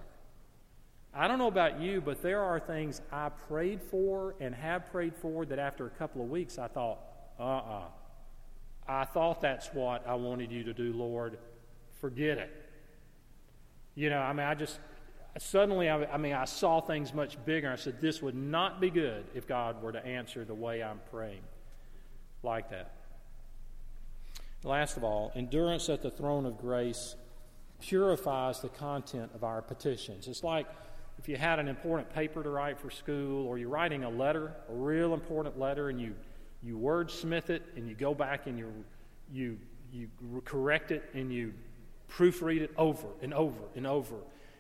I 1.13 1.29
don't 1.29 1.39
know 1.39 1.49
about 1.49 1.81
you, 1.81 2.01
but 2.01 2.23
there 2.23 2.43
are 2.43 2.59
things 2.59 3.01
I 3.13 3.29
prayed 3.29 3.83
for 3.83 4.35
and 4.41 4.55
have 4.55 4.91
prayed 4.91 5.15
for 5.15 5.45
that 5.47 5.59
after 5.59 5.87
a 5.87 5.91
couple 5.91 6.23
of 6.23 6.31
weeks 6.31 6.59
I 6.59 6.69
thought, 6.69 6.99
uh 7.39 7.43
uh-uh, 7.43 7.79
uh 7.79 7.83
I 8.89 9.05
thought 9.05 9.41
that's 9.41 9.69
what 9.69 10.07
I 10.07 10.15
wanted 10.15 10.53
you 10.53 10.65
to 10.65 10.75
do, 10.75 10.93
Lord. 10.93 11.39
Forget 12.01 12.39
it. 12.39 12.51
You 13.95 14.11
know, 14.11 14.21
I 14.21 14.33
mean, 14.33 14.47
I 14.47 14.55
just, 14.55 14.79
suddenly, 15.39 15.89
I, 15.89 16.05
I 16.05 16.17
mean, 16.19 16.35
I 16.35 16.45
saw 16.45 16.81
things 16.81 17.13
much 17.15 17.43
bigger. 17.45 17.71
I 17.71 17.77
said, 17.77 18.01
this 18.01 18.23
would 18.23 18.35
not 18.35 18.81
be 18.81 18.91
good 18.91 19.25
if 19.35 19.47
God 19.47 19.83
were 19.83 19.93
to 19.93 20.05
answer 20.05 20.45
the 20.45 20.55
way 20.55 20.83
I'm 20.83 21.01
praying 21.11 21.43
like 22.43 22.71
that. 22.71 22.93
Last 24.63 24.97
of 24.97 25.05
all, 25.05 25.33
endurance 25.35 25.89
at 25.89 26.03
the 26.03 26.11
throne 26.11 26.47
of 26.47 26.59
grace 26.59 27.17
purifies 27.81 28.61
the 28.61 28.69
content 28.69 29.31
of 29.35 29.45
our 29.45 29.63
petitions. 29.63 30.29
It's 30.29 30.43
like 30.43 30.67
if 31.19 31.29
you 31.29 31.37
had 31.37 31.59
an 31.59 31.69
important 31.69 32.13
paper 32.15 32.43
to 32.43 32.51
write 32.51 32.79
for 32.79 32.91
school 32.91 33.47
or 33.47 33.59
you're 33.59 33.69
writing 33.69 34.05
a 34.05 34.11
letter, 34.11 34.53
a 34.69 34.75
real 34.75 35.15
important 35.15 35.59
letter, 35.59 35.89
and 35.89 36.01
you 36.01 36.15
you 36.63 36.79
wordsmith 36.79 37.51
it 37.51 37.63
and 37.77 37.89
you 37.89 37.95
go 37.95 38.15
back 38.15 38.47
and 38.47 38.59
you, 38.59 38.73
you, 39.33 39.59
you 39.93 40.09
correct 40.45 40.91
it 40.91 41.05
and 41.15 41.33
you 41.33 41.53
proofread 42.11 42.61
it 42.61 42.73
over 42.77 43.07
and 43.23 43.35
over 43.35 43.63
and 43.75 43.87
over. 43.87 44.17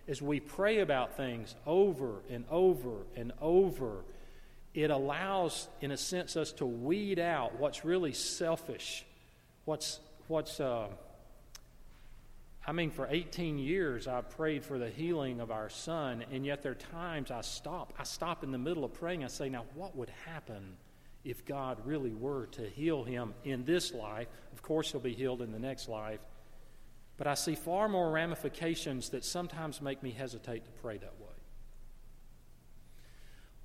As 0.09 0.23
we 0.23 0.41
pray 0.41 0.81
about 0.81 1.17
things 1.17 1.55
over 1.67 2.21
and 2.31 2.45
over 2.51 3.07
and 3.17 3.33
over, 3.41 4.05
it 4.75 4.91
allows, 4.91 5.69
in 5.81 5.91
a 5.91 5.97
sense, 5.97 6.37
us 6.37 6.53
to 6.53 6.67
weed 6.67 7.19
out 7.19 7.59
what's 7.59 7.85
really 7.85 8.13
selfish, 8.13 9.05
what's, 9.65 9.99
what's, 10.29 10.61
uh, 10.61 10.89
I 12.67 12.73
mean, 12.73 12.91
for 12.91 13.09
18 13.09 13.59
years, 13.59 14.07
I 14.07 14.21
prayed 14.21 14.65
for 14.65 14.79
the 14.79 14.91
healing 14.91 15.41
of 15.41 15.51
our 15.51 15.71
son, 15.71 16.25
and 16.31 16.45
yet 16.45 16.63
there 16.63 16.73
are 16.73 16.75
times 16.75 17.31
I 17.31 17.41
stop. 17.41 17.95
I 17.99 18.05
stop 18.05 18.45
in 18.45 18.51
the 18.51 18.59
middle 18.59 18.85
of 18.85 18.93
praying. 18.93 19.25
I 19.25 19.29
say, 19.29 19.49
Now, 19.49 19.65
what 19.75 19.97
would 19.97 20.11
happen 20.27 20.77
if 21.27 21.45
God 21.45 21.85
really 21.85 22.15
were 22.15 22.47
to 22.53 22.63
heal 22.63 23.03
him 23.03 23.35
in 23.45 23.65
this 23.65 23.93
life. 23.93 24.29
Of 24.53 24.63
course, 24.63 24.93
he'll 24.93 25.01
be 25.01 25.13
healed 25.13 25.43
in 25.43 25.51
the 25.51 25.59
next 25.59 25.89
life. 25.89 26.21
But 27.17 27.27
I 27.27 27.35
see 27.35 27.55
far 27.55 27.89
more 27.89 28.11
ramifications 28.11 29.09
that 29.11 29.25
sometimes 29.25 29.83
make 29.83 30.03
me 30.03 30.13
hesitate 30.13 30.65
to 30.65 30.71
pray 30.71 30.99
that 30.99 31.19
way. 31.19 31.27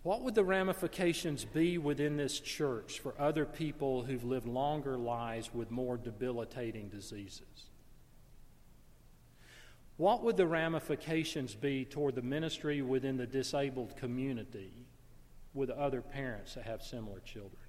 What 0.03 0.23
would 0.23 0.33
the 0.33 0.43
ramifications 0.43 1.45
be 1.45 1.77
within 1.77 2.17
this 2.17 2.39
church 2.39 2.99
for 2.99 3.13
other 3.19 3.45
people 3.45 4.03
who've 4.03 4.23
lived 4.23 4.47
longer 4.47 4.97
lives 4.97 5.53
with 5.53 5.69
more 5.69 5.97
debilitating 5.97 6.89
diseases? 6.89 7.69
What 9.97 10.23
would 10.23 10.37
the 10.37 10.47
ramifications 10.47 11.53
be 11.53 11.85
toward 11.85 12.15
the 12.15 12.23
ministry 12.23 12.81
within 12.81 13.17
the 13.17 13.27
disabled 13.27 13.95
community 13.95 14.87
with 15.53 15.69
other 15.69 16.01
parents 16.01 16.55
that 16.55 16.63
have 16.63 16.81
similar 16.81 17.19
children. 17.19 17.61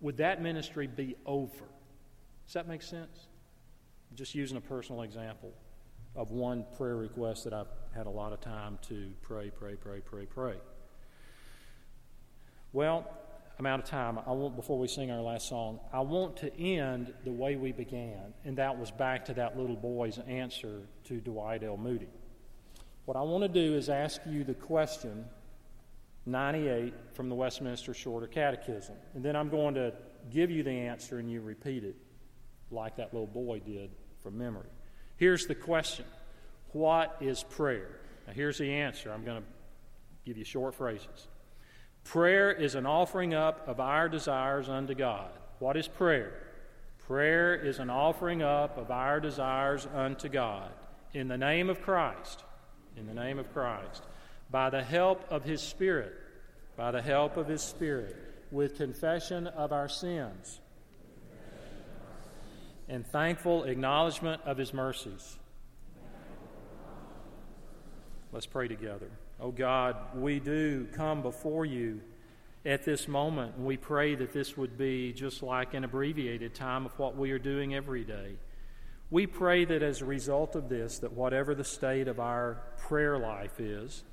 would 0.00 0.16
that 0.16 0.40
ministry 0.42 0.86
be 0.86 1.16
over? 1.26 1.68
Does 2.46 2.54
that 2.54 2.66
make 2.66 2.82
sense? 2.82 3.28
Just 4.14 4.34
using 4.34 4.56
a 4.56 4.60
personal 4.60 5.02
example 5.02 5.52
of 6.16 6.30
one 6.30 6.64
prayer 6.76 6.96
request 6.96 7.44
that 7.44 7.52
I've 7.52 7.68
had 7.94 8.06
a 8.06 8.10
lot 8.10 8.32
of 8.32 8.40
time 8.40 8.78
to 8.88 9.12
pray, 9.22 9.50
pray, 9.50 9.74
pray, 9.74 10.00
pray, 10.00 10.26
pray. 10.26 10.54
Well, 12.72 13.08
I'm 13.58 13.66
out 13.66 13.80
of 13.80 13.84
time. 13.84 14.18
I 14.26 14.32
want 14.32 14.56
before 14.56 14.78
we 14.78 14.88
sing 14.88 15.10
our 15.10 15.20
last 15.20 15.48
song, 15.48 15.80
I 15.92 16.00
want 16.00 16.36
to 16.38 16.58
end 16.58 17.12
the 17.24 17.32
way 17.32 17.56
we 17.56 17.72
began, 17.72 18.32
and 18.44 18.56
that 18.56 18.78
was 18.78 18.90
back 18.90 19.24
to 19.26 19.34
that 19.34 19.58
little 19.58 19.76
boy's 19.76 20.18
answer 20.26 20.82
to 21.04 21.20
Dwight 21.20 21.62
L. 21.62 21.76
Moody. 21.76 22.08
What 23.04 23.16
I 23.16 23.22
want 23.22 23.42
to 23.42 23.48
do 23.48 23.76
is 23.76 23.88
ask 23.88 24.20
you 24.26 24.44
the 24.44 24.54
question 24.54 25.24
98 26.26 26.94
from 27.12 27.28
the 27.28 27.34
Westminster 27.34 27.94
Shorter 27.94 28.26
Catechism. 28.26 28.94
And 29.14 29.24
then 29.24 29.36
I'm 29.36 29.48
going 29.48 29.74
to 29.74 29.92
give 30.30 30.50
you 30.50 30.62
the 30.62 30.70
answer 30.70 31.18
and 31.18 31.30
you 31.30 31.40
repeat 31.40 31.84
it 31.84 31.96
like 32.70 32.96
that 32.96 33.12
little 33.12 33.26
boy 33.26 33.60
did 33.60 33.90
from 34.22 34.38
memory. 34.38 34.68
Here's 35.16 35.46
the 35.46 35.54
question 35.54 36.04
What 36.72 37.16
is 37.20 37.42
prayer? 37.42 38.00
Now, 38.26 38.34
here's 38.34 38.58
the 38.58 38.70
answer. 38.70 39.12
I'm 39.12 39.24
going 39.24 39.42
to 39.42 39.48
give 40.24 40.36
you 40.36 40.44
short 40.44 40.74
phrases. 40.74 41.28
Prayer 42.04 42.50
is 42.50 42.74
an 42.74 42.86
offering 42.86 43.34
up 43.34 43.66
of 43.66 43.80
our 43.80 44.08
desires 44.08 44.68
unto 44.68 44.94
God. 44.94 45.30
What 45.58 45.76
is 45.76 45.88
prayer? 45.88 46.32
Prayer 47.06 47.54
is 47.54 47.78
an 47.78 47.90
offering 47.90 48.42
up 48.42 48.78
of 48.78 48.90
our 48.90 49.20
desires 49.20 49.86
unto 49.94 50.28
God 50.28 50.70
in 51.12 51.28
the 51.28 51.36
name 51.36 51.68
of 51.68 51.82
Christ. 51.82 52.44
In 52.96 53.06
the 53.06 53.14
name 53.14 53.38
of 53.38 53.52
Christ 53.52 54.02
by 54.50 54.70
the 54.70 54.82
help 54.82 55.24
of 55.30 55.44
His 55.44 55.60
Spirit, 55.60 56.12
by 56.76 56.90
the 56.90 57.02
help 57.02 57.36
of 57.36 57.46
His 57.46 57.62
Spirit, 57.62 58.16
with 58.50 58.76
confession 58.76 59.46
of 59.46 59.72
our 59.72 59.88
sins 59.88 60.60
and 62.88 63.06
thankful 63.06 63.64
acknowledgement 63.64 64.42
of 64.44 64.56
His 64.56 64.74
mercies. 64.74 65.36
Let's 68.32 68.46
pray 68.46 68.68
together. 68.68 69.10
Oh 69.40 69.52
God, 69.52 69.96
we 70.14 70.40
do 70.40 70.86
come 70.92 71.22
before 71.22 71.64
you 71.64 72.00
at 72.66 72.84
this 72.84 73.08
moment, 73.08 73.56
and 73.56 73.64
we 73.64 73.76
pray 73.76 74.14
that 74.16 74.32
this 74.32 74.56
would 74.56 74.76
be 74.76 75.12
just 75.12 75.42
like 75.42 75.72
an 75.74 75.84
abbreviated 75.84 76.54
time 76.54 76.84
of 76.84 76.98
what 76.98 77.16
we 77.16 77.30
are 77.30 77.38
doing 77.38 77.74
every 77.74 78.04
day. 78.04 78.36
We 79.10 79.26
pray 79.26 79.64
that 79.64 79.82
as 79.82 80.02
a 80.02 80.04
result 80.04 80.54
of 80.54 80.68
this, 80.68 80.98
that 80.98 81.12
whatever 81.12 81.54
the 81.54 81.64
state 81.64 82.06
of 82.06 82.20
our 82.20 82.62
prayer 82.78 83.18
life 83.18 83.58
is, 83.58 84.04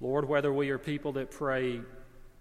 Lord, 0.00 0.28
whether 0.28 0.52
we 0.52 0.70
are 0.70 0.78
people 0.78 1.12
that 1.12 1.30
pray 1.30 1.80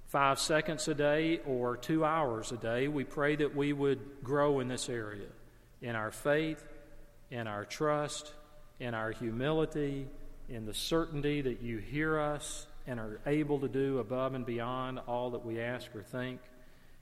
five 0.05 0.39
seconds 0.39 0.87
a 0.87 0.93
day 0.93 1.39
or 1.45 1.75
two 1.75 2.05
hours 2.05 2.51
a 2.51 2.57
day, 2.57 2.87
we 2.87 3.03
pray 3.03 3.35
that 3.35 3.55
we 3.55 3.73
would 3.73 4.23
grow 4.23 4.59
in 4.59 4.67
this 4.67 4.89
area 4.89 5.27
in 5.81 5.95
our 5.95 6.11
faith, 6.11 6.63
in 7.29 7.47
our 7.47 7.65
trust, 7.65 8.33
in 8.79 8.93
our 8.93 9.11
humility, 9.11 10.07
in 10.49 10.65
the 10.65 10.73
certainty 10.73 11.41
that 11.41 11.61
you 11.61 11.77
hear 11.77 12.19
us 12.19 12.67
and 12.85 12.99
are 12.99 13.19
able 13.25 13.59
to 13.59 13.67
do 13.67 13.99
above 13.99 14.33
and 14.33 14.45
beyond 14.45 14.99
all 15.07 15.31
that 15.31 15.45
we 15.45 15.59
ask 15.59 15.93
or 15.95 16.03
think, 16.03 16.39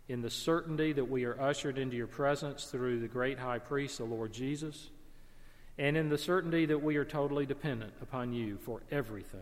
in 0.08 0.22
the 0.22 0.30
certainty 0.30 0.94
that 0.94 1.10
we 1.10 1.26
are 1.26 1.39
ushered 1.39 1.78
into 1.78 1.96
your 1.96 2.08
presence 2.08 2.65
through 2.65 3.00
the 3.00 3.08
great 3.08 3.38
high 3.38 3.60
priest, 3.60 3.98
the 3.98 4.04
Lord 4.04 4.34
Jesus, 4.34 4.89
and 5.78 5.98
in 5.98 6.10
the 6.10 6.18
certainty 6.18 6.65
that 6.65 6.82
we 6.82 6.96
are 6.96 7.06
totally 7.06 7.46
dependent 7.46 7.94
upon 8.02 8.34
you 8.34 8.58
for 8.58 8.82
everything. 8.91 9.41